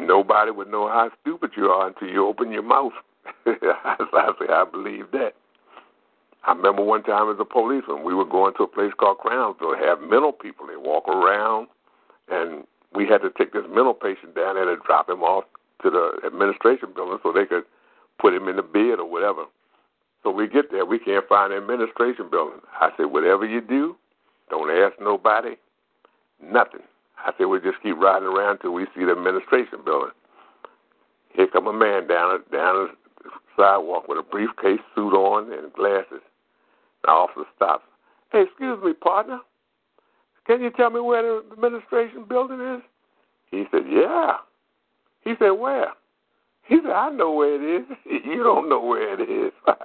Nobody 0.00 0.50
would 0.50 0.70
know 0.70 0.88
how 0.88 1.10
stupid 1.20 1.52
you 1.56 1.66
are 1.66 1.88
until 1.88 2.08
you 2.08 2.26
open 2.26 2.50
your 2.50 2.62
mouth. 2.62 2.92
I 3.46 3.96
say 4.40 4.46
I 4.48 4.64
believe 4.70 5.10
that. 5.12 5.34
I 6.46 6.52
remember 6.52 6.82
one 6.82 7.02
time 7.02 7.30
as 7.30 7.36
a 7.40 7.44
policeman, 7.44 8.04
we 8.04 8.14
were 8.14 8.24
going 8.24 8.54
to 8.56 8.64
a 8.64 8.68
place 8.68 8.92
called 8.98 9.18
Crownsville. 9.18 9.76
Have 9.76 10.00
mental 10.00 10.32
people. 10.32 10.66
They 10.66 10.76
walk 10.76 11.08
around, 11.08 11.68
and 12.30 12.64
we 12.94 13.06
had 13.06 13.22
to 13.22 13.30
take 13.30 13.52
this 13.52 13.64
mental 13.68 13.94
patient 13.94 14.34
down 14.34 14.56
there 14.56 14.70
and 14.70 14.82
drop 14.82 15.08
him 15.08 15.22
off 15.22 15.44
to 15.82 15.90
the 15.90 16.26
administration 16.26 16.88
building 16.94 17.18
so 17.22 17.32
they 17.32 17.46
could 17.46 17.64
put 18.18 18.34
him 18.34 18.48
in 18.48 18.56
the 18.56 18.62
bed 18.62 18.98
or 18.98 19.08
whatever. 19.08 19.44
So 20.22 20.30
we 20.30 20.48
get 20.48 20.70
there, 20.70 20.84
we 20.84 20.98
can't 20.98 21.26
find 21.28 21.52
the 21.52 21.56
administration 21.56 22.28
building. 22.30 22.60
I 22.80 22.90
said, 22.96 23.06
whatever 23.06 23.46
you 23.46 23.60
do, 23.60 23.96
don't 24.50 24.70
ask 24.70 24.94
nobody, 25.00 25.56
nothing. 26.42 26.82
I 27.18 27.32
said, 27.38 27.46
we 27.46 27.60
just 27.60 27.82
keep 27.82 27.96
riding 27.96 28.28
around 28.28 28.58
till 28.58 28.72
we 28.72 28.86
see 28.94 29.04
the 29.04 29.12
administration 29.12 29.78
building. 29.84 30.10
Here 31.34 31.46
come 31.46 31.66
a 31.66 31.72
man 31.72 32.06
down 32.06 32.42
down 32.52 32.88
the 33.22 33.30
sidewalk 33.56 34.08
with 34.08 34.18
a 34.18 34.22
briefcase, 34.22 34.80
suit 34.94 35.12
on, 35.12 35.52
and 35.52 35.72
glasses. 35.72 36.22
The 37.02 37.10
officer 37.10 37.48
stops. 37.56 37.84
Hey, 38.30 38.42
excuse 38.42 38.82
me, 38.82 38.92
partner. 38.92 39.40
Can 40.46 40.60
you 40.60 40.70
tell 40.70 40.90
me 40.90 41.00
where 41.00 41.22
the 41.22 41.44
administration 41.52 42.24
building 42.28 42.60
is? 42.60 42.82
He 43.50 43.64
said, 43.70 43.82
Yeah. 43.90 44.36
He 45.22 45.34
said, 45.38 45.50
Where? 45.50 45.88
He 46.66 46.76
said, 46.82 46.92
I 46.92 47.10
know 47.10 47.32
where 47.32 47.54
it 47.54 47.82
is. 47.82 47.96
You 48.24 48.42
don't 48.42 48.68
know 48.68 48.80
where 48.80 49.20
it 49.20 49.28
is. 49.28 49.52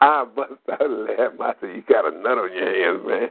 I 0.00 0.24
bust 0.24 0.52
out 0.70 0.80
laughing. 0.80 1.38
I 1.40 1.52
said, 1.60 1.70
You 1.76 1.82
got 1.88 2.06
a 2.06 2.16
nut 2.16 2.38
on 2.38 2.52
your 2.52 2.94
hands, 2.94 3.06
man. 3.06 3.28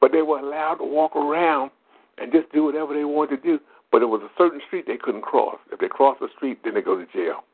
But 0.00 0.12
they 0.12 0.22
were 0.22 0.38
allowed 0.38 0.76
to 0.76 0.84
walk 0.84 1.16
around 1.16 1.70
and 2.18 2.32
just 2.32 2.50
do 2.52 2.64
whatever 2.64 2.94
they 2.94 3.04
wanted 3.04 3.42
to 3.42 3.42
do. 3.42 3.60
But 3.90 4.02
it 4.02 4.06
was 4.06 4.20
a 4.22 4.30
certain 4.36 4.60
street 4.66 4.84
they 4.86 4.96
couldn't 4.96 5.22
cross. 5.22 5.58
If 5.72 5.80
they 5.80 5.88
crossed 5.88 6.20
the 6.20 6.28
street, 6.36 6.58
then 6.64 6.74
they 6.74 6.82
go 6.82 6.96
to 6.96 7.06
jail. 7.12 7.44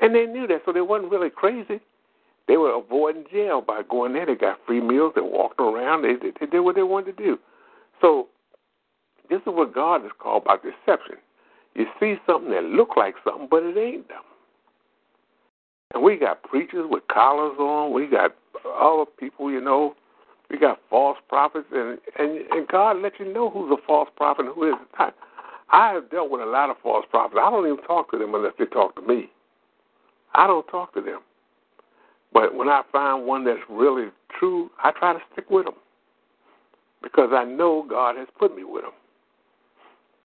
And 0.00 0.14
they 0.14 0.26
knew 0.26 0.46
that, 0.46 0.62
so 0.64 0.72
they 0.72 0.80
wasn't 0.80 1.10
really 1.10 1.30
crazy. 1.30 1.80
They 2.46 2.56
were 2.56 2.74
avoiding 2.74 3.24
jail 3.30 3.60
by 3.60 3.82
going 3.88 4.14
there. 4.14 4.24
They 4.24 4.34
got 4.34 4.58
free 4.66 4.80
meals. 4.80 5.12
They 5.14 5.20
walked 5.20 5.60
around. 5.60 6.02
They, 6.02 6.14
they, 6.14 6.32
they 6.40 6.46
did 6.46 6.60
what 6.60 6.76
they 6.76 6.82
wanted 6.82 7.16
to 7.16 7.24
do. 7.24 7.38
So 8.00 8.28
this 9.28 9.40
is 9.40 9.46
what 9.46 9.74
God 9.74 10.04
is 10.04 10.12
called 10.18 10.44
by 10.44 10.56
deception. 10.56 11.16
You 11.74 11.86
see 12.00 12.16
something 12.26 12.50
that 12.50 12.64
look 12.64 12.96
like 12.96 13.14
something, 13.24 13.48
but 13.50 13.62
it 13.62 13.76
ain't 13.76 14.08
them. 14.08 14.22
And 15.94 16.02
we 16.02 16.16
got 16.16 16.42
preachers 16.42 16.86
with 16.88 17.02
collars 17.12 17.58
on. 17.58 17.92
We 17.92 18.06
got 18.06 18.34
other 18.80 19.04
people, 19.18 19.50
you 19.50 19.60
know. 19.60 19.94
We 20.50 20.58
got 20.58 20.80
false 20.88 21.18
prophets, 21.28 21.66
and 21.72 21.98
and 22.18 22.40
and 22.50 22.68
God 22.68 23.02
let 23.02 23.18
you 23.20 23.32
know 23.32 23.50
who's 23.50 23.70
a 23.70 23.86
false 23.86 24.08
prophet 24.16 24.46
and 24.46 24.54
who 24.54 24.70
is 24.70 24.78
not. 24.98 25.14
I 25.70 25.92
have 25.92 26.10
dealt 26.10 26.30
with 26.30 26.40
a 26.40 26.46
lot 26.46 26.70
of 26.70 26.76
false 26.82 27.04
prophets. 27.10 27.38
I 27.42 27.50
don't 27.50 27.66
even 27.66 27.84
talk 27.84 28.10
to 28.12 28.18
them 28.18 28.34
unless 28.34 28.54
they 28.58 28.64
talk 28.66 28.94
to 28.96 29.02
me. 29.02 29.30
I 30.34 30.46
don't 30.46 30.66
talk 30.68 30.94
to 30.94 31.02
them. 31.02 31.20
But 32.32 32.54
when 32.54 32.68
I 32.68 32.82
find 32.90 33.26
one 33.26 33.44
that's 33.44 33.60
really 33.68 34.08
true, 34.38 34.70
I 34.82 34.92
try 34.92 35.12
to 35.12 35.18
stick 35.32 35.50
with 35.50 35.66
them 35.66 35.74
because 37.02 37.30
I 37.32 37.44
know 37.44 37.86
God 37.88 38.16
has 38.16 38.28
put 38.38 38.56
me 38.56 38.64
with 38.64 38.84
them. 38.84 38.92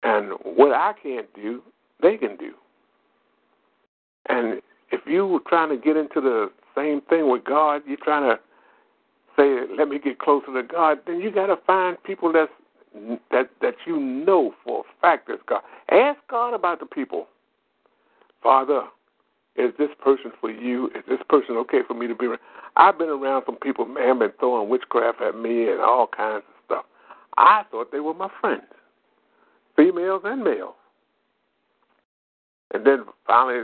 And 0.03 0.33
what 0.43 0.73
I 0.73 0.93
can't 1.01 1.31
do, 1.35 1.61
they 2.01 2.17
can 2.17 2.37
do. 2.37 2.53
And 4.29 4.61
if 4.91 5.01
you're 5.05 5.39
trying 5.47 5.69
to 5.69 5.77
get 5.77 5.97
into 5.97 6.21
the 6.21 6.51
same 6.75 7.01
thing 7.01 7.29
with 7.29 7.43
God, 7.43 7.83
you're 7.87 7.97
trying 7.97 8.29
to 8.29 8.39
say, 9.35 9.65
"Let 9.77 9.87
me 9.87 9.99
get 9.99 10.19
closer 10.19 10.53
to 10.53 10.63
God," 10.63 10.99
then 11.05 11.19
you 11.19 11.31
got 11.31 11.47
to 11.47 11.57
find 11.57 12.01
people 12.03 12.31
that's 12.31 12.51
that 13.31 13.49
that 13.61 13.75
you 13.85 13.97
know 13.97 14.53
for 14.63 14.81
a 14.81 15.01
fact 15.01 15.27
that's 15.27 15.41
God. 15.47 15.61
Ask 15.89 16.19
God 16.29 16.53
about 16.53 16.79
the 16.79 16.85
people. 16.85 17.27
Father, 18.43 18.83
is 19.55 19.71
this 19.77 19.89
person 20.03 20.31
for 20.39 20.49
you? 20.49 20.87
Is 20.87 21.03
this 21.07 21.19
person 21.29 21.55
okay 21.57 21.79
for 21.87 21.93
me 21.93 22.07
to 22.07 22.15
be 22.15 22.25
around? 22.25 22.39
I've 22.75 22.97
been 22.97 23.09
around 23.09 23.43
some 23.45 23.57
people, 23.57 23.85
man, 23.85 24.19
been 24.19 24.31
throwing 24.39 24.69
witchcraft 24.69 25.21
at 25.21 25.35
me 25.35 25.69
and 25.69 25.81
all 25.81 26.07
kinds 26.07 26.43
of 26.47 26.65
stuff. 26.65 26.85
I 27.37 27.63
thought 27.69 27.91
they 27.91 27.99
were 27.99 28.13
my 28.13 28.29
friends, 28.39 28.63
females 29.75 30.21
and 30.25 30.43
males. 30.43 30.75
And 32.73 32.85
then 32.85 33.03
finally, 33.27 33.63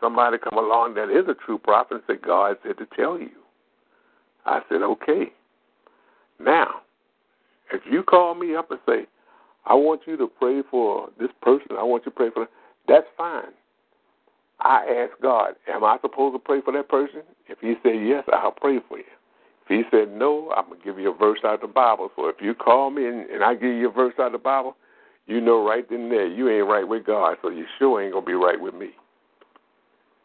somebody 0.00 0.38
come 0.38 0.58
along 0.58 0.94
that 0.94 1.10
is 1.10 1.28
a 1.28 1.34
true 1.34 1.58
prophet 1.58 1.94
and 1.94 2.02
said, 2.06 2.22
God 2.22 2.56
said 2.64 2.78
to 2.78 2.86
tell 2.96 3.18
you. 3.18 3.30
I 4.46 4.60
said, 4.68 4.82
okay. 4.82 5.32
Now, 6.38 6.82
if 7.72 7.82
you 7.90 8.02
call 8.02 8.34
me 8.34 8.54
up 8.56 8.70
and 8.70 8.80
say, 8.86 9.06
I 9.66 9.74
want 9.74 10.02
you 10.06 10.16
to 10.16 10.26
pray 10.26 10.62
for 10.70 11.10
this 11.18 11.30
person, 11.42 11.76
I 11.78 11.82
want 11.82 12.04
you 12.06 12.10
to 12.10 12.16
pray 12.16 12.30
for 12.30 12.40
them, 12.40 12.48
that's 12.88 13.06
fine. 13.16 13.52
I 14.60 15.06
ask 15.06 15.20
God, 15.22 15.54
am 15.72 15.84
I 15.84 15.98
supposed 16.02 16.34
to 16.34 16.38
pray 16.38 16.60
for 16.60 16.72
that 16.72 16.88
person? 16.88 17.22
If 17.48 17.58
he 17.60 17.74
said 17.82 17.94
yes, 18.06 18.24
I'll 18.32 18.52
pray 18.52 18.78
for 18.88 18.98
you. 18.98 19.04
If 19.64 19.68
he 19.68 19.82
said 19.90 20.12
no, 20.12 20.50
I'm 20.56 20.66
going 20.66 20.80
to 20.80 20.84
give 20.84 20.98
you 20.98 21.12
a 21.12 21.16
verse 21.16 21.38
out 21.44 21.54
of 21.54 21.60
the 21.60 21.66
Bible. 21.68 22.10
So 22.16 22.28
if 22.28 22.36
you 22.40 22.54
call 22.54 22.90
me 22.90 23.06
and, 23.06 23.28
and 23.30 23.44
I 23.44 23.54
give 23.54 23.72
you 23.74 23.88
a 23.88 23.92
verse 23.92 24.14
out 24.18 24.26
of 24.26 24.32
the 24.32 24.38
Bible, 24.38 24.76
you 25.26 25.40
know 25.40 25.66
right 25.66 25.88
then 25.88 26.02
and 26.02 26.12
there 26.12 26.26
you 26.26 26.48
ain't 26.50 26.68
right 26.68 26.86
with 26.86 27.06
God, 27.06 27.36
so 27.40 27.50
you 27.50 27.64
sure 27.78 28.02
ain't 28.02 28.12
going 28.12 28.24
to 28.24 28.26
be 28.26 28.34
right 28.34 28.60
with 28.60 28.74
me. 28.74 28.90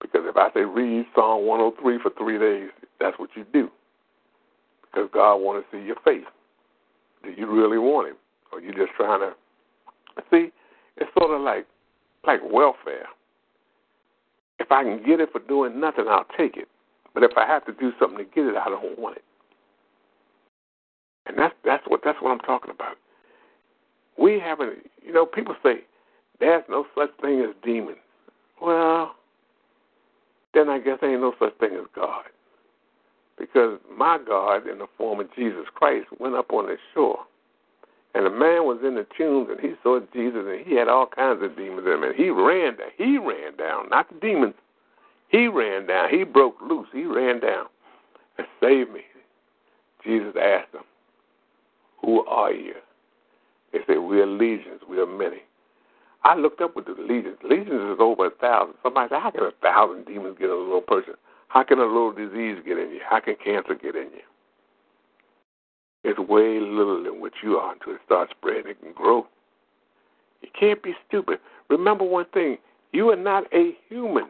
Because 0.02 0.22
if 0.26 0.36
I 0.36 0.52
say 0.54 0.62
read 0.62 1.06
Psalm 1.16 1.46
103 1.46 2.00
for 2.02 2.12
three 2.18 2.40
days, 2.40 2.70
that's 3.00 3.18
what 3.20 3.30
you 3.36 3.46
do. 3.54 3.70
Because 4.96 5.10
God 5.14 5.36
wants 5.38 5.68
to 5.72 5.78
see 5.78 5.86
your 5.86 5.98
face. 6.06 6.26
Do 7.24 7.32
you 7.36 7.52
really 7.52 7.78
want 7.78 8.08
Him, 8.08 8.16
or 8.54 8.62
you 8.62 8.72
just 8.74 8.94
trying 8.96 9.20
to 9.20 9.34
see? 10.32 10.52
It's 10.98 11.12
sort 11.20 11.36
of 11.36 11.42
like 11.42 11.68
like 12.26 12.40
welfare. 12.50 13.08
If 14.58 14.72
I 14.72 14.84
can 14.84 15.04
get 15.06 15.20
it 15.20 15.32
for 15.34 15.40
doing 15.40 15.82
nothing, 15.82 16.06
I'll 16.08 16.26
take 16.38 16.56
it. 16.56 16.70
But 17.14 17.24
if 17.24 17.32
I 17.36 17.46
have 17.46 17.66
to 17.66 17.74
do 17.74 17.92
something 18.00 18.20
to 18.20 18.24
get 18.24 18.46
it, 18.46 18.56
I 18.56 18.70
don't 18.70 18.98
want 18.98 19.18
it. 19.18 19.24
And 21.26 21.38
that's 21.38 21.54
that's 21.66 21.84
what 21.88 22.02
that's 22.06 22.22
what 22.22 22.32
I'm 22.32 22.40
talking 22.40 22.72
about. 22.72 22.96
We 24.18 24.40
haven't 24.40 24.78
you 25.06 25.12
know, 25.12 25.26
people 25.26 25.56
say 25.62 25.80
there's 26.40 26.64
no 26.70 26.86
such 26.98 27.10
thing 27.22 27.42
as 27.42 27.54
demons. 27.66 27.98
Well, 28.62 29.16
then 30.54 30.70
I 30.70 30.80
guess 30.80 31.00
there 31.02 31.12
ain't 31.12 31.22
no 31.22 31.34
such 31.38 31.58
thing 31.58 31.74
as 31.74 31.86
God. 31.94 32.24
Because 33.46 33.80
my 33.96 34.18
God, 34.18 34.68
in 34.68 34.80
the 34.80 34.88
form 34.98 35.20
of 35.20 35.34
Jesus 35.36 35.66
Christ, 35.74 36.08
went 36.20 36.34
up 36.34 36.52
on 36.52 36.66
the 36.66 36.78
shore. 36.94 37.20
And 38.16 38.26
the 38.26 38.32
man 38.32 38.66
was 38.66 38.80
in 38.84 38.96
the 38.96 39.06
tombs 39.18 39.50
and 39.52 39.60
he 39.60 39.76
saw 39.84 40.00
Jesus 40.14 40.46
and 40.48 40.66
he 40.66 40.76
had 40.76 40.88
all 40.88 41.06
kinds 41.06 41.44
of 41.44 41.56
demons 41.56 41.86
in 41.86 41.94
him. 41.94 42.04
And 42.04 42.16
he 42.16 42.30
ran 42.30 42.78
down. 42.78 42.88
He 42.98 43.18
ran 43.18 43.56
down, 43.58 43.90
not 43.90 44.10
the 44.10 44.20
demons. 44.20 44.56
He 45.30 45.48
ran 45.48 45.86
down. 45.86 46.10
He 46.10 46.24
broke 46.24 46.56
loose. 46.62 46.88
He 46.92 47.04
ran 47.04 47.40
down 47.40 47.68
and 48.38 48.48
saved 48.62 48.92
me. 48.92 49.02
Jesus 50.04 50.34
asked 50.42 50.72
them, 50.72 50.84
Who 52.02 52.26
are 52.26 52.52
you? 52.52 52.76
They 53.74 53.80
said, 53.86 53.98
We 53.98 54.22
are 54.22 54.28
legions. 54.28 54.82
We 54.90 55.00
are 55.00 55.06
many. 55.06 55.44
I 56.24 56.36
looked 56.36 56.62
up 56.62 56.76
with 56.76 56.86
the 56.86 56.96
legions. 56.98 57.38
Legions 57.44 57.94
is 57.94 57.98
over 58.00 58.28
a 58.28 58.32
thousand. 58.32 58.76
Somebody 58.82 59.10
said, 59.10 59.22
How 59.22 59.30
can 59.30 59.44
a 59.44 59.52
thousand 59.62 60.06
demons 60.06 60.38
get 60.40 60.50
a 60.50 60.56
little 60.56 60.82
person? 60.82 61.14
How 61.56 61.64
can 61.64 61.80
a 61.80 61.86
little 61.86 62.12
disease 62.12 62.58
get 62.66 62.78
in 62.78 62.90
you? 62.90 63.00
How 63.10 63.22
can 63.22 63.38
cancer 63.42 63.76
get 63.76 63.96
in 63.96 64.10
you? 64.12 64.26
It's 66.04 66.20
way 66.20 66.60
little 66.60 67.02
than 67.02 67.22
what 67.22 67.32
you 67.42 67.56
are 67.56 67.72
until 67.72 67.94
it 67.94 68.02
starts 68.06 68.34
spreading. 68.38 68.72
It 68.72 68.82
can 68.82 68.92
grow. 68.92 69.26
You 70.42 70.50
can't 70.60 70.84
be 70.84 70.94
stupid. 71.08 71.40
Remember 71.70 72.04
one 72.04 72.26
thing 72.34 72.58
you 72.92 73.10
are 73.10 73.16
not 73.16 73.46
a 73.54 73.72
human. 73.88 74.26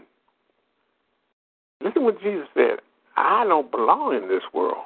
Listen 1.82 2.04
what 2.04 2.22
Jesus 2.22 2.48
said. 2.54 2.78
I 3.18 3.44
don't 3.44 3.72
belong 3.72 4.16
in 4.16 4.30
this 4.30 4.44
world. 4.54 4.86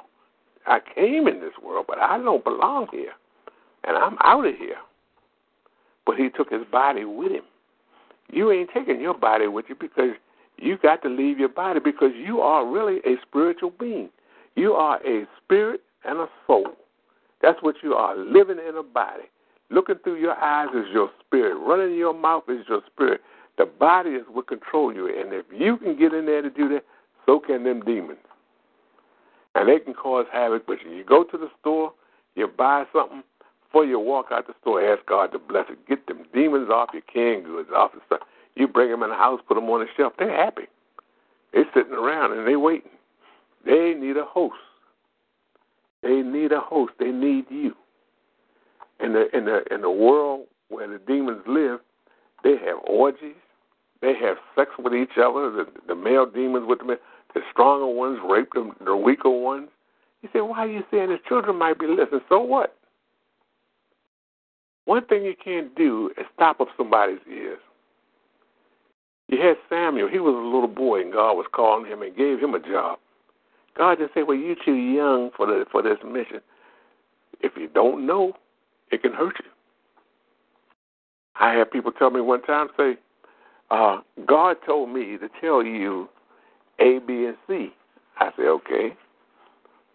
I 0.66 0.78
came 0.94 1.28
in 1.28 1.40
this 1.40 1.52
world, 1.62 1.84
but 1.86 1.98
I 1.98 2.16
don't 2.16 2.42
belong 2.42 2.86
here. 2.90 3.12
And 3.84 3.98
I'm 3.98 4.16
out 4.24 4.46
of 4.46 4.56
here. 4.56 4.78
But 6.06 6.16
he 6.16 6.30
took 6.30 6.50
his 6.50 6.64
body 6.72 7.04
with 7.04 7.32
him. 7.32 7.44
You 8.32 8.50
ain't 8.50 8.70
taking 8.72 8.98
your 8.98 9.14
body 9.14 9.46
with 9.46 9.66
you 9.68 9.74
because 9.78 10.14
you 10.60 10.78
got 10.78 11.02
to 11.02 11.08
leave 11.08 11.38
your 11.38 11.48
body 11.48 11.80
because 11.80 12.12
you 12.14 12.40
are 12.40 12.66
really 12.66 12.98
a 13.06 13.16
spiritual 13.26 13.72
being. 13.78 14.10
You 14.56 14.72
are 14.72 14.98
a 15.06 15.26
spirit 15.42 15.82
and 16.04 16.18
a 16.18 16.28
soul. 16.46 16.68
That's 17.42 17.62
what 17.62 17.76
you 17.82 17.94
are, 17.94 18.16
living 18.16 18.58
in 18.58 18.76
a 18.76 18.82
body. 18.82 19.24
Looking 19.70 19.96
through 20.02 20.20
your 20.20 20.36
eyes 20.36 20.68
is 20.74 20.86
your 20.92 21.10
spirit. 21.24 21.56
Running 21.56 21.92
in 21.92 21.98
your 21.98 22.12
mouth 22.12 22.44
is 22.48 22.66
your 22.68 22.82
spirit. 22.92 23.20
The 23.56 23.66
body 23.66 24.10
is 24.10 24.24
what 24.30 24.48
controls 24.48 24.94
you. 24.96 25.06
And 25.06 25.32
if 25.32 25.46
you 25.56 25.76
can 25.76 25.96
get 25.98 26.12
in 26.12 26.26
there 26.26 26.42
to 26.42 26.50
do 26.50 26.68
that, 26.70 26.84
so 27.26 27.38
can 27.38 27.64
them 27.64 27.80
demons. 27.82 28.18
And 29.54 29.68
they 29.68 29.78
can 29.78 29.94
cause 29.94 30.26
havoc. 30.32 30.66
But 30.66 30.78
you 30.82 31.04
go 31.04 31.24
to 31.24 31.38
the 31.38 31.48
store, 31.60 31.92
you 32.34 32.48
buy 32.48 32.84
something, 32.92 33.22
before 33.70 33.84
you 33.84 34.00
walk 34.00 34.26
out 34.32 34.48
the 34.48 34.54
store, 34.60 34.84
ask 34.84 35.06
God 35.06 35.30
to 35.32 35.38
bless 35.38 35.66
it. 35.70 35.78
Get 35.88 36.06
them 36.08 36.24
demons 36.34 36.70
off 36.70 36.90
your 36.92 37.02
canned 37.02 37.44
goods, 37.44 37.68
off 37.74 37.92
the 37.92 38.00
stuff. 38.06 38.20
You 38.56 38.68
bring 38.68 38.90
them 38.90 39.02
in 39.02 39.10
the 39.10 39.16
house, 39.16 39.40
put 39.46 39.54
them 39.54 39.70
on 39.70 39.80
the 39.80 39.86
shelf. 39.96 40.12
They're 40.18 40.34
happy. 40.34 40.64
They're 41.52 41.64
sitting 41.74 41.92
around 41.92 42.36
and 42.36 42.46
they're 42.46 42.58
waiting. 42.58 42.90
They 43.64 43.94
need 43.94 44.16
a 44.16 44.24
host. 44.24 44.56
They 46.02 46.22
need 46.22 46.52
a 46.52 46.60
host. 46.60 46.92
They 46.98 47.10
need 47.10 47.44
you. 47.50 47.74
In 49.02 49.12
the 49.12 49.34
in 49.36 49.46
the 49.46 49.62
in 49.72 49.80
the 49.80 49.90
world 49.90 50.46
where 50.68 50.86
the 50.88 50.98
demons 50.98 51.42
live, 51.46 51.80
they 52.44 52.56
have 52.64 52.78
orgies. 52.86 53.34
They 54.02 54.14
have 54.14 54.36
sex 54.54 54.70
with 54.78 54.94
each 54.94 55.18
other. 55.18 55.50
The, 55.50 55.66
the 55.88 55.94
male 55.94 56.26
demons 56.26 56.66
with 56.66 56.80
the 56.80 56.98
the 57.34 57.40
stronger 57.52 57.86
ones 57.86 58.18
rape 58.28 58.52
them, 58.54 58.72
the 58.84 58.96
weaker 58.96 59.30
ones. 59.30 59.68
You 60.22 60.28
say, 60.32 60.40
why 60.40 60.58
are 60.58 60.68
you 60.68 60.82
saying 60.90 61.08
the 61.08 61.18
children 61.28 61.56
might 61.56 61.78
be 61.78 61.86
listening? 61.86 62.20
So 62.28 62.40
what? 62.40 62.76
One 64.84 65.04
thing 65.06 65.24
you 65.24 65.34
can't 65.42 65.74
do 65.76 66.10
is 66.18 66.26
stop 66.34 66.60
up 66.60 66.68
somebody's 66.76 67.20
ears. 67.30 67.60
You 69.30 69.40
had 69.40 69.56
Samuel. 69.68 70.08
He 70.08 70.18
was 70.18 70.34
a 70.34 70.38
little 70.38 70.68
boy, 70.68 71.02
and 71.02 71.12
God 71.12 71.34
was 71.34 71.46
calling 71.52 71.86
him 71.90 72.02
and 72.02 72.16
gave 72.16 72.40
him 72.40 72.54
a 72.54 72.58
job. 72.58 72.98
God 73.76 73.98
just 73.98 74.12
said, 74.14 74.26
"Well, 74.26 74.36
you're 74.36 74.56
too 74.56 74.74
young 74.74 75.30
for 75.36 75.46
the 75.46 75.66
for 75.70 75.82
this 75.82 75.98
mission. 76.04 76.40
If 77.40 77.56
you 77.56 77.68
don't 77.68 78.06
know, 78.06 78.34
it 78.90 79.02
can 79.02 79.12
hurt 79.12 79.36
you." 79.38 79.50
I 81.36 81.52
had 81.54 81.70
people 81.70 81.92
tell 81.92 82.10
me 82.10 82.20
one 82.20 82.42
time, 82.42 82.68
say, 82.76 82.98
uh, 83.70 84.00
"God 84.26 84.56
told 84.66 84.90
me 84.90 85.16
to 85.18 85.28
tell 85.40 85.62
you 85.62 86.08
A, 86.80 86.98
B, 86.98 87.26
and 87.26 87.36
C." 87.46 87.72
I 88.18 88.32
said, 88.36 88.46
"Okay," 88.46 88.96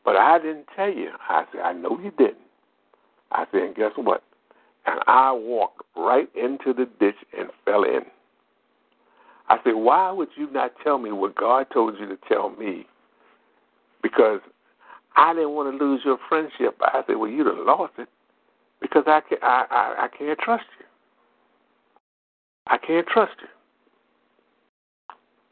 but 0.05 0.15
I 0.15 0.39
didn't 0.39 0.67
tell 0.75 0.89
you. 0.89 1.11
I 1.27 1.45
said, 1.51 1.61
"I 1.61 1.73
know 1.73 1.99
you 2.01 2.11
didn't." 2.11 2.37
I 3.31 3.45
said, 3.51 3.61
"And 3.63 3.75
guess 3.75 3.91
what? 3.97 4.23
and 4.85 4.99
I 5.07 5.31
walked 5.31 5.81
right 5.95 6.29
into 6.35 6.73
the 6.73 6.87
ditch 6.99 7.15
and 7.37 7.49
fell 7.63 7.83
in. 7.83 8.01
I 9.49 9.57
said, 9.63 9.73
Why 9.73 10.11
would 10.11 10.29
you 10.35 10.49
not 10.51 10.73
tell 10.83 10.97
me 10.97 11.11
what 11.11 11.35
God 11.35 11.67
told 11.73 11.95
you 11.99 12.07
to 12.07 12.17
tell 12.27 12.49
me? 12.51 12.85
Because 14.01 14.39
I 15.15 15.33
didn't 15.33 15.51
want 15.51 15.77
to 15.77 15.85
lose 15.85 16.01
your 16.03 16.17
friendship. 16.27 16.77
I 16.81 17.03
said, 17.07 17.15
Well, 17.17 17.29
you'd 17.29 17.47
have 17.47 17.57
lost 17.57 17.93
it 17.97 18.09
because 18.81 19.03
I 19.07 19.21
can't, 19.27 19.43
I, 19.43 19.65
I, 19.69 20.05
I 20.05 20.07
can't 20.17 20.39
trust 20.39 20.65
you. 20.79 20.85
I 22.67 22.77
can't 22.77 23.07
trust 23.07 23.33
you. 23.41 23.47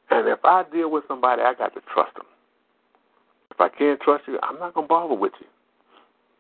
And 0.10 0.28
if 0.28 0.40
I 0.44 0.64
deal 0.72 0.92
with 0.92 1.04
somebody, 1.08 1.42
I 1.42 1.54
got 1.54 1.74
to 1.74 1.82
trust 1.94 2.16
them. 2.16 2.26
If 3.52 3.62
I 3.62 3.70
can't 3.70 4.00
trust 4.02 4.24
you, 4.28 4.40
I'm 4.44 4.60
not 4.60 4.74
going 4.74 4.86
to 4.86 4.90
bother 4.90 5.16
with 5.16 5.34
you. 5.40 5.48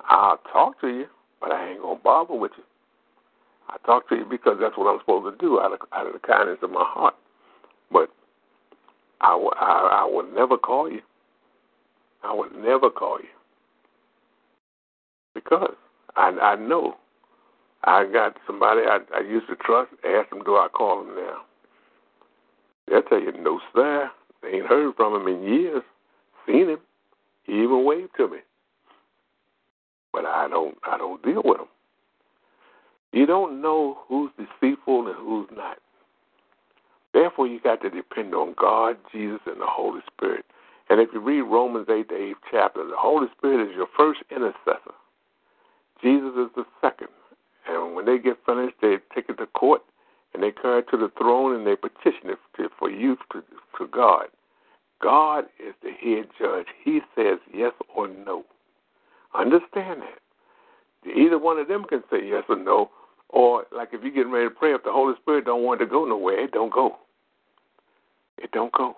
I'll 0.01 0.39
talk 0.51 0.79
to 0.81 0.87
you, 0.87 1.05
but 1.39 1.51
I 1.51 1.71
ain't 1.71 1.81
going 1.81 1.97
to 1.97 2.03
bother 2.03 2.35
with 2.35 2.51
you. 2.57 2.63
I 3.69 3.77
talk 3.85 4.09
to 4.09 4.15
you 4.15 4.25
because 4.29 4.57
that's 4.59 4.77
what 4.77 4.91
I'm 4.91 4.99
supposed 4.99 5.39
to 5.39 5.43
do 5.43 5.59
out 5.59 5.73
of, 5.73 5.79
out 5.93 6.07
of 6.07 6.13
the 6.13 6.19
kindness 6.19 6.57
of 6.61 6.71
my 6.71 6.83
heart. 6.85 7.15
But 7.93 8.09
I, 9.21 9.31
w- 9.31 9.51
I, 9.55 10.03
I 10.03 10.09
would 10.11 10.33
never 10.33 10.57
call 10.57 10.91
you. 10.91 11.01
I 12.23 12.33
would 12.33 12.53
never 12.55 12.89
call 12.89 13.19
you 13.19 13.29
because 15.35 15.75
I, 16.15 16.29
I 16.41 16.55
know 16.55 16.95
I 17.83 18.05
got 18.11 18.37
somebody 18.47 18.81
I, 18.81 18.99
I 19.15 19.21
used 19.21 19.47
to 19.47 19.55
trust. 19.55 19.91
Ask 20.05 20.29
them, 20.29 20.43
do 20.43 20.55
I 20.55 20.67
call 20.73 21.01
him 21.01 21.15
now? 21.15 21.41
They'll 22.87 23.01
tell 23.03 23.19
you, 23.21 23.31
no, 23.39 23.59
sir. 23.75 24.09
They 24.41 24.49
ain't 24.49 24.65
heard 24.67 24.95
from 24.95 25.21
him 25.21 25.27
in 25.27 25.43
years. 25.43 25.83
Seen 26.45 26.69
him. 26.69 26.79
He 27.43 27.53
even 27.53 27.85
waved 27.85 28.11
to 28.17 28.27
me. 28.27 28.39
But 30.11 30.25
I 30.25 30.47
don't. 30.49 30.77
I 30.83 30.97
don't 30.97 31.23
deal 31.23 31.41
with 31.43 31.59
him. 31.61 31.67
You 33.11 33.25
don't 33.25 33.61
know 33.61 33.99
who's 34.07 34.31
deceitful 34.37 35.07
and 35.07 35.15
who's 35.17 35.47
not. 35.55 35.77
Therefore, 37.13 37.47
you 37.47 37.59
got 37.59 37.81
to 37.81 37.89
depend 37.89 38.33
on 38.33 38.55
God, 38.59 38.97
Jesus, 39.11 39.41
and 39.45 39.61
the 39.61 39.69
Holy 39.69 40.01
Spirit. 40.13 40.45
And 40.89 40.99
if 40.99 41.09
you 41.13 41.19
read 41.19 41.41
Romans 41.41 41.87
8, 41.89 42.07
the 42.07 42.15
8th 42.15 42.33
chapter, 42.51 42.83
the 42.83 42.97
Holy 42.97 43.27
Spirit 43.37 43.69
is 43.69 43.75
your 43.75 43.87
first 43.95 44.21
intercessor. 44.31 44.97
Jesus 46.01 46.33
is 46.37 46.49
the 46.55 46.65
second. 46.81 47.09
And 47.67 47.95
when 47.95 48.05
they 48.05 48.17
get 48.17 48.37
finished, 48.45 48.75
they 48.81 48.97
take 49.15 49.29
it 49.29 49.37
to 49.37 49.45
court 49.47 49.81
and 50.33 50.43
they 50.43 50.51
come 50.51 50.81
to 50.91 50.97
the 50.97 51.11
throne 51.17 51.55
and 51.55 51.65
they 51.65 51.75
petition 51.75 52.29
it 52.29 52.39
to, 52.57 52.69
for 52.77 52.89
you 52.89 53.17
to, 53.31 53.41
to 53.77 53.87
God. 53.87 54.25
God 55.01 55.45
is 55.59 55.73
the 55.81 55.91
head 55.91 56.27
judge. 56.39 56.67
He 56.83 57.01
says 57.15 57.39
yes 57.53 57.73
or 57.95 58.07
no. 58.07 58.43
Understand 59.33 60.01
that. 60.01 61.15
Either 61.15 61.37
one 61.37 61.57
of 61.57 61.67
them 61.67 61.85
can 61.85 62.03
say 62.09 62.25
yes 62.27 62.43
or 62.47 62.57
no, 62.57 62.89
or 63.29 63.65
like 63.75 63.89
if 63.91 64.01
you're 64.01 64.11
getting 64.11 64.31
ready 64.31 64.47
to 64.47 64.55
pray, 64.55 64.73
if 64.73 64.83
the 64.83 64.91
Holy 64.91 65.15
Spirit 65.21 65.45
don't 65.45 65.63
want 65.63 65.79
to 65.81 65.85
go 65.85 66.05
nowhere, 66.05 66.45
it 66.45 66.51
don't 66.51 66.71
go. 66.71 66.97
It 68.43 68.51
don't 68.51 68.71
go. 68.73 68.95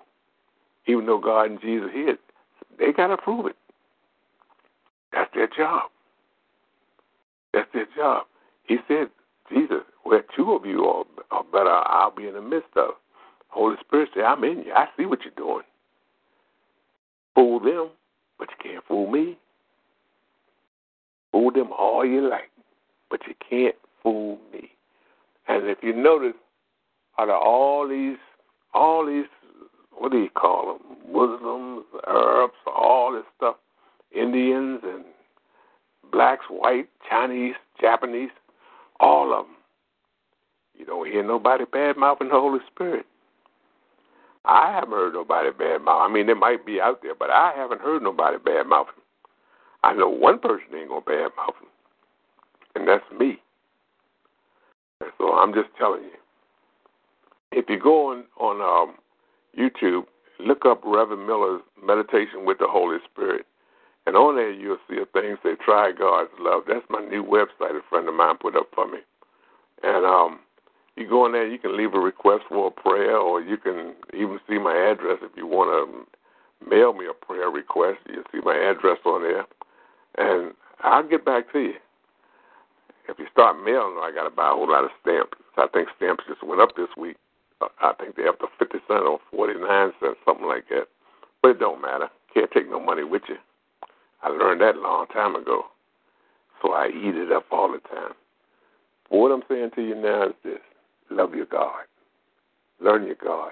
Even 0.88 1.06
though 1.06 1.20
God 1.20 1.52
and 1.52 1.62
Jesus 1.62 1.90
here, 1.94 2.18
they 2.78 2.92
gotta 2.92 3.16
prove 3.16 3.46
it. 3.46 3.56
That's 5.14 5.34
their 5.34 5.48
job. 5.48 5.90
That's 7.54 7.70
their 7.74 7.88
job. 7.96 8.26
He 8.66 8.78
said, 8.88 9.08
Jesus, 9.50 9.84
where 10.04 10.24
two 10.36 10.52
of 10.54 10.66
you 10.66 10.84
are, 10.86 11.06
are 11.32 11.44
better, 11.44 11.70
I'll 11.70 12.14
be 12.14 12.28
in 12.28 12.34
the 12.34 12.42
midst 12.42 12.76
of. 12.76 12.96
Holy 13.50 13.78
Spirit 13.86 14.10
said, 14.14 14.24
I'm 14.24 14.44
in 14.44 14.64
you. 14.66 14.74
I 14.74 14.88
see 14.98 15.06
what 15.06 15.20
you're 15.24 15.34
doing. 15.38 15.64
Fool 17.36 17.60
them, 17.60 17.90
but 18.38 18.50
you 18.50 18.72
can't 18.72 18.84
fool 18.86 19.10
me. 19.10 19.38
Fool 21.32 21.52
them 21.52 21.70
all 21.78 22.06
you 22.06 22.30
like, 22.30 22.50
but 23.10 23.22
you 23.28 23.34
can't 23.50 23.76
fool 24.04 24.40
me. 24.52 24.72
And 25.48 25.68
if 25.68 25.78
you 25.82 25.94
notice, 25.94 26.34
out 27.18 27.30
of 27.30 27.42
all 27.42 27.88
these, 27.88 28.18
all 28.74 29.06
these, 29.06 29.26
what 29.98 30.12
do 30.12 30.20
you 30.20 30.30
call 30.30 30.78
them? 30.78 30.98
Muslims, 31.14 31.86
Arabs, 32.08 32.54
all 32.68 33.14
this 33.14 33.24
stuff, 33.38 33.56
Indians 34.16 34.82
and 34.84 35.06
blacks, 36.12 36.46
white, 36.50 36.88
Chinese, 37.10 37.56
Japanese, 37.80 38.32
all 39.00 39.34
of 39.34 39.46
them. 39.46 39.56
You 40.78 40.86
don't 40.86 41.10
hear 41.10 41.26
nobody 41.26 41.66
bad 41.72 41.98
mouthing 41.98 42.28
the 42.28 42.34
Holy 42.34 42.60
Spirit. 42.74 43.06
I 44.44 44.74
haven't 44.74 44.92
heard 44.92 45.14
nobody 45.14 45.50
bad 45.58 45.82
mouth. 45.82 46.08
I 46.08 46.14
mean, 46.14 46.28
they 46.28 46.34
might 46.34 46.66
be 46.66 46.80
out 46.80 47.02
there, 47.02 47.16
but 47.16 47.30
I 47.30 47.54
haven't 47.56 47.82
heard 47.82 48.04
nobody 48.04 48.38
bad 48.38 48.68
mouthing. 48.68 49.02
I 49.84 49.94
know 49.94 50.10
one 50.10 50.40
person 50.40 50.66
ain't 50.76 50.90
gonna 50.90 51.02
badmouth 51.02 51.56
him, 51.62 51.70
and 52.76 52.88
that's 52.88 53.04
me. 53.20 53.38
And 55.02 55.12
so 55.18 55.34
I'm 55.34 55.54
just 55.54 55.70
telling 55.78 56.04
you. 56.04 56.10
If 57.52 57.70
you 57.70 57.80
go 57.80 58.12
on 58.12 58.26
on 58.40 58.62
um, 58.62 58.96
YouTube, 59.58 60.04
look 60.40 60.66
up 60.66 60.82
Reverend 60.86 61.28
Miller's 61.28 61.62
Meditation 61.84 62.46
with 62.46 62.60
the 62.60 62.68
Holy 62.68 62.98
Spirit, 63.12 63.46
and 64.06 64.16
on 64.16 64.36
there 64.36 64.52
you'll 64.52 64.78
see 64.90 64.98
a 64.98 65.06
thing 65.06 65.38
say 65.44 65.56
"Try 65.64 65.92
God's 65.92 66.32
Love." 66.40 66.64
That's 66.68 66.86
my 66.90 67.02
new 67.02 67.24
website. 67.24 67.78
A 67.78 67.82
friend 67.90 68.08
of 68.08 68.16
mine 68.16 68.38
put 68.40 68.56
up 68.56 68.68
for 68.74 68.88
me, 68.88 69.00
and 69.84 70.06
um, 70.06 70.40
you 70.96 71.08
go 71.08 71.26
in 71.26 71.34
there, 71.34 71.48
you 71.48 71.60
can 71.60 71.76
leave 71.78 71.94
a 71.94 72.00
request 72.00 72.44
for 72.50 72.68
a 72.68 72.72
prayer, 72.72 73.18
or 73.18 73.42
you 73.42 73.58
can 73.58 73.96
even 74.14 74.40
see 74.48 74.58
my 74.58 74.76
address 74.76 75.20
if 75.22 75.32
you 75.36 75.46
want 75.46 75.70
to 75.70 76.70
mail 76.70 76.94
me 76.94 77.06
a 77.06 77.26
prayer 77.26 77.50
request. 77.50 78.00
You'll 78.08 78.24
see 78.32 78.40
my 78.44 78.56
address 78.56 79.00
on 79.06 79.24
there, 79.24 79.46
and 80.18 80.54
I'll 80.84 81.08
get 81.08 81.26
back 81.26 81.52
to 81.54 81.60
you. 81.60 81.74
If 83.08 83.20
you 83.20 83.28
start 83.32 83.58
mailing, 83.64 84.00
I 84.02 84.12
got 84.16 84.24
to 84.24 84.32
buy 84.32 84.50
a 84.50 84.54
whole 84.54 84.72
lot 84.72 84.84
of 84.84 84.90
stamps. 85.02 85.38
I 85.58 85.68
think 85.72 85.90
stamps 85.96 86.24
just 86.28 86.44
went 86.44 86.62
up 86.62 86.76
this 86.76 86.90
week. 86.98 87.18
I 87.62 87.94
think 88.00 88.16
they're 88.16 88.30
up 88.30 88.40
to 88.40 88.48
50 88.60 88.78
cents 88.88 89.04
or 89.08 89.20
49 89.32 89.92
cents, 90.00 90.18
something 90.26 90.48
like 90.48 90.68
that. 90.70 90.88
But 91.42 91.52
it 91.52 91.60
don't 91.60 91.82
matter. 91.82 92.10
Can't 92.34 92.52
take 92.52 92.70
no 92.70 92.80
money 92.80 93.04
with 93.04 93.24
you. 93.30 93.38
I 94.22 94.30
learned 94.30 94.62
that 94.62 94.76
a 94.76 94.82
long 94.82 95.08
time 95.08 95.36
ago. 95.36 95.66
So 96.62 96.72
I 96.72 96.88
eat 96.88 97.16
it 97.16 97.32
up 97.32 97.46
all 97.52 97.72
the 97.72 97.80
time. 97.90 98.14
But 99.10 99.18
what 99.18 99.32
I'm 99.32 99.44
saying 99.48 99.72
to 99.76 99.82
you 99.82 99.96
now 99.96 100.28
is 100.28 100.34
this 100.44 100.60
love 101.10 101.34
your 101.34 101.46
God. 101.46 101.84
Learn 102.82 103.06
your 103.06 103.16
God. 103.16 103.52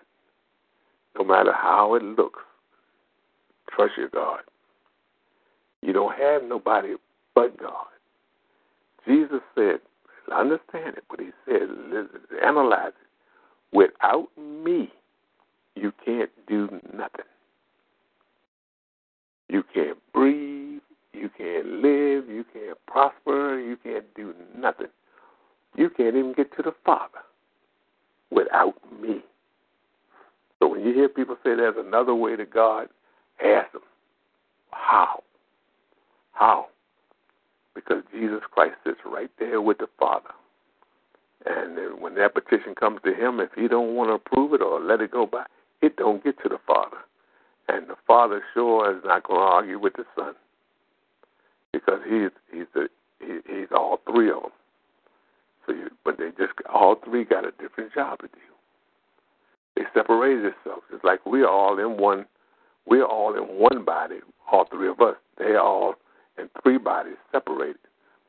No 1.18 1.24
matter 1.24 1.54
how 1.54 1.96
it 1.96 2.04
looks, 2.04 2.40
trust 3.70 3.94
your 3.98 4.10
God. 4.10 4.40
You 5.82 5.94
don't 5.94 6.18
have 6.18 6.44
nobody 6.44 6.96
but 7.36 7.58
God. 7.60 7.86
Jesus 9.06 9.42
said, 9.56 9.80
understand 10.34 10.98
it, 10.98 11.04
but 11.10 11.20
he 11.20 11.30
said, 11.46 11.68
analyze 12.44 12.88
it. 12.88 13.03
Without 13.74 14.28
me, 14.38 14.92
you 15.76 15.92
can't 16.06 16.30
do 16.48 16.70
nothing. 16.94 17.26
You 19.50 19.64
can't 19.74 19.98
breathe. 20.14 20.82
You 21.14 21.30
can't 21.38 21.66
live. 21.66 22.30
You 22.30 22.46
can't 22.54 22.78
prosper. 22.88 23.60
You 23.60 23.78
can't 23.78 24.06
do 24.16 24.34
nothing. 24.56 24.88
You 25.76 25.90
can't 25.90 26.16
even 26.16 26.34
get 26.34 26.56
to 26.58 26.64
the 26.64 26.74
Father 26.86 27.20
without 28.32 28.76
me. 29.02 29.22
So 30.60 30.68
when 30.68 30.82
you 30.82 30.94
hear 30.94 31.10
people 31.10 31.36
say 31.44 31.56
there's 31.56 31.76
another 31.78 32.16
way 32.16 32.36
to 32.36 32.46
God, 32.46 32.90
ask 33.44 33.72
them, 33.74 33.82
how? 34.72 35.24
How? 36.32 36.68
Because 37.76 38.04
Jesus 38.14 38.42
Christ 38.52 38.76
sits 38.84 39.00
right 39.06 39.32
there 39.40 39.62
with 39.62 39.80
the 39.80 39.88
Father. 40.00 40.30
And 41.46 42.02
when 42.02 42.16
that 42.16 42.34
petition 42.34 42.76
comes 42.76 43.00
to 43.04 43.14
him, 43.14 43.40
if 43.40 43.50
he 43.56 43.68
don't 43.68 43.96
want 43.96 44.10
to 44.10 44.14
approve 44.14 44.54
it 44.54 44.62
or 44.62 44.80
let 44.80 45.02
it 45.02 45.12
go 45.12 45.26
by, 45.26 45.46
it 45.82 45.98
don't 45.98 46.24
get 46.24 46.42
to 46.44 46.50
the 46.50 46.60
Father. 46.66 46.98
And 47.68 47.88
the 47.88 47.96
Father 48.08 48.42
sure 48.54 48.96
is 48.96 49.04
not 49.06 49.24
going 49.24 49.40
to 49.40 49.46
argue 49.46 49.80
with 49.80 49.94
the 49.94 50.06
Son 50.16 50.34
because 51.72 52.00
he's 52.08 52.30
he's 52.52 52.68
the 52.74 52.88
he, 53.20 53.40
he's 53.48 53.68
all 53.76 54.00
three 54.10 54.30
of 54.30 54.44
them. 54.44 54.52
So, 55.66 55.74
you, 55.74 55.90
but 56.04 56.18
they 56.18 56.30
just 56.38 56.54
all 56.72 56.96
three 57.04 57.24
got 57.26 57.46
a 57.46 57.52
different 57.52 57.94
job 57.94 58.20
to 58.20 58.28
do. 58.28 58.40
They 59.76 59.84
separated 59.94 60.44
themselves. 60.44 60.84
It's 60.94 61.04
like 61.04 61.26
we're 61.26 61.48
all 61.48 61.80
in 61.80 61.98
one. 61.98 62.26
We're 62.86 63.06
all 63.06 63.36
in 63.36 63.44
one 63.44 63.84
body. 63.84 64.20
All 64.52 64.66
three 64.70 64.90
of 64.90 65.00
us. 65.02 65.16
They 65.38 65.56
all 65.56 65.96
in 66.38 66.50
three 66.62 66.78
bodies 66.78 67.16
separated, 67.32 67.78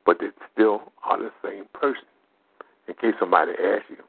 but 0.06 0.18
they 0.20 0.28
still 0.52 0.92
are 1.04 1.18
the 1.18 1.30
same 1.44 1.64
person. 1.74 2.04
In 2.88 2.94
case 2.94 3.14
somebody 3.18 3.52
asks 3.52 3.86
you, 3.90 4.04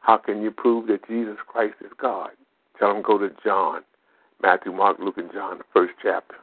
how 0.00 0.16
can 0.16 0.42
you 0.42 0.50
prove 0.50 0.86
that 0.86 1.06
Jesus 1.06 1.36
Christ 1.46 1.74
is 1.80 1.92
God? 2.00 2.30
Tell 2.78 2.92
them 2.92 3.02
go 3.02 3.18
to 3.18 3.30
John, 3.44 3.82
Matthew, 4.42 4.72
Mark, 4.72 4.98
Luke, 5.00 5.18
and 5.18 5.32
John, 5.32 5.58
the 5.58 5.64
first 5.72 5.94
chapter. 6.02 6.36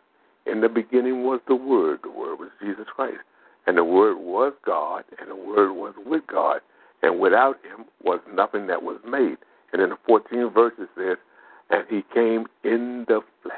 In 0.46 0.62
the 0.62 0.70
beginning 0.70 1.24
was 1.24 1.40
the 1.48 1.56
Word. 1.56 2.00
The 2.04 2.12
Word 2.12 2.40
was 2.40 2.50
Jesus 2.62 2.86
Christ. 2.94 3.22
And 3.66 3.78
the 3.78 3.84
Word 3.84 4.18
was 4.18 4.54
God, 4.64 5.04
and 5.20 5.30
the 5.32 5.36
Word 5.36 5.74
was 5.74 5.96
with 6.06 6.28
God, 6.28 6.60
and 7.02 7.20
without 7.20 7.58
Him 7.66 7.86
was 8.04 8.20
nothing 8.32 8.68
that 8.68 8.84
was 8.84 9.00
made. 9.08 9.38
And 9.74 9.82
in 9.82 9.90
the 9.90 9.98
14th 10.08 10.54
verse 10.54 10.74
it 10.78 10.90
says, 10.96 11.18
and 11.72 11.84
He 11.90 12.04
came 12.14 12.46
in 12.64 13.06
the 13.08 13.22
flesh. 13.42 13.56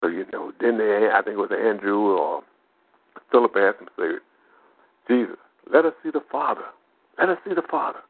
So, 0.00 0.08
you 0.08 0.26
know, 0.32 0.52
then 0.60 0.78
they, 0.78 1.08
I 1.12 1.22
think 1.22 1.34
it 1.34 1.40
was 1.40 1.50
Andrew 1.50 2.16
or 2.16 2.42
Philip 3.32 3.56
asked 3.56 3.80
him, 3.80 3.88
say, 3.98 4.18
Jesus, 5.08 5.36
let 5.72 5.84
us 5.84 5.92
see 6.02 6.10
the 6.10 6.22
Father. 6.30 6.64
Let 7.18 7.28
us 7.28 7.38
see 7.46 7.54
the 7.54 7.62
Father. 7.62 8.00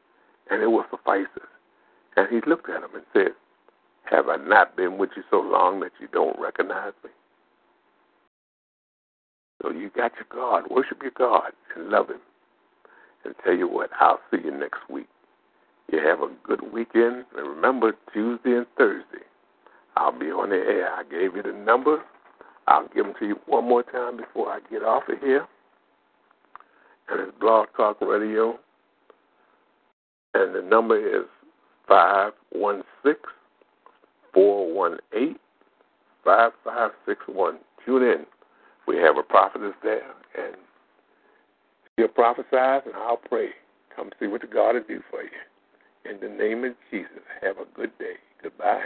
And 0.49 0.61
it 0.61 0.67
will 0.67 0.85
suffice 0.89 1.27
us. 1.35 1.47
And 2.17 2.27
he 2.29 2.47
looked 2.49 2.69
at 2.69 2.83
him 2.83 2.89
and 2.93 3.03
said, 3.13 3.33
Have 4.05 4.29
I 4.29 4.37
not 4.37 4.75
been 4.75 4.97
with 4.97 5.11
you 5.15 5.23
so 5.29 5.37
long 5.41 5.79
that 5.81 5.91
you 5.99 6.07
don't 6.11 6.39
recognize 6.39 6.93
me? 7.03 7.09
So 9.61 9.71
you 9.71 9.89
got 9.89 10.11
your 10.15 10.27
God. 10.29 10.69
Worship 10.69 11.01
your 11.01 11.11
God 11.17 11.51
and 11.75 11.89
love 11.89 12.09
Him. 12.09 12.19
And 13.23 13.33
tell 13.43 13.55
you 13.55 13.67
what, 13.67 13.89
I'll 13.99 14.19
see 14.29 14.37
you 14.43 14.51
next 14.51 14.79
week. 14.89 15.07
You 15.91 15.99
have 15.99 16.19
a 16.19 16.29
good 16.43 16.71
weekend. 16.73 17.25
And 17.35 17.47
remember, 17.47 17.93
Tuesday 18.13 18.57
and 18.57 18.67
Thursday, 18.77 19.25
I'll 19.97 20.17
be 20.17 20.27
on 20.27 20.49
the 20.49 20.57
air. 20.57 20.93
I 20.93 21.03
gave 21.03 21.35
you 21.35 21.43
the 21.43 21.57
number. 21.57 22.03
I'll 22.67 22.87
give 22.93 23.05
them 23.05 23.13
to 23.19 23.25
you 23.27 23.39
one 23.47 23.67
more 23.67 23.83
time 23.83 24.17
before 24.17 24.49
I 24.49 24.59
get 24.69 24.83
off 24.83 25.03
of 25.09 25.19
here. 25.19 25.47
And 27.09 27.19
it's 27.21 27.37
Blog 27.39 27.67
Talk 27.75 28.01
Radio. 28.01 28.59
And 30.33 30.53
the 30.55 30.61
number 30.61 30.97
is 30.97 31.25
516 31.87 33.15
418 34.33 35.35
5561. 36.23 37.57
Tune 37.85 38.03
in. 38.03 38.25
We 38.87 38.97
have 38.97 39.17
a 39.17 39.23
prophetess 39.23 39.73
there, 39.83 40.11
and 40.37 40.55
she'll 41.95 42.07
prophesy, 42.07 42.47
and 42.51 42.95
I'll 42.95 43.17
pray. 43.17 43.49
Come 43.95 44.09
see 44.19 44.27
what 44.27 44.41
the 44.41 44.47
God 44.47 44.75
will 44.75 44.83
do 44.87 45.01
for 45.09 45.23
you. 45.23 46.09
In 46.09 46.19
the 46.19 46.29
name 46.29 46.63
of 46.63 46.73
Jesus, 46.91 47.23
have 47.41 47.57
a 47.57 47.65
good 47.75 47.97
day. 47.97 48.15
Goodbye. 48.43 48.85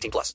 18 0.00 0.10
plus. 0.10 0.28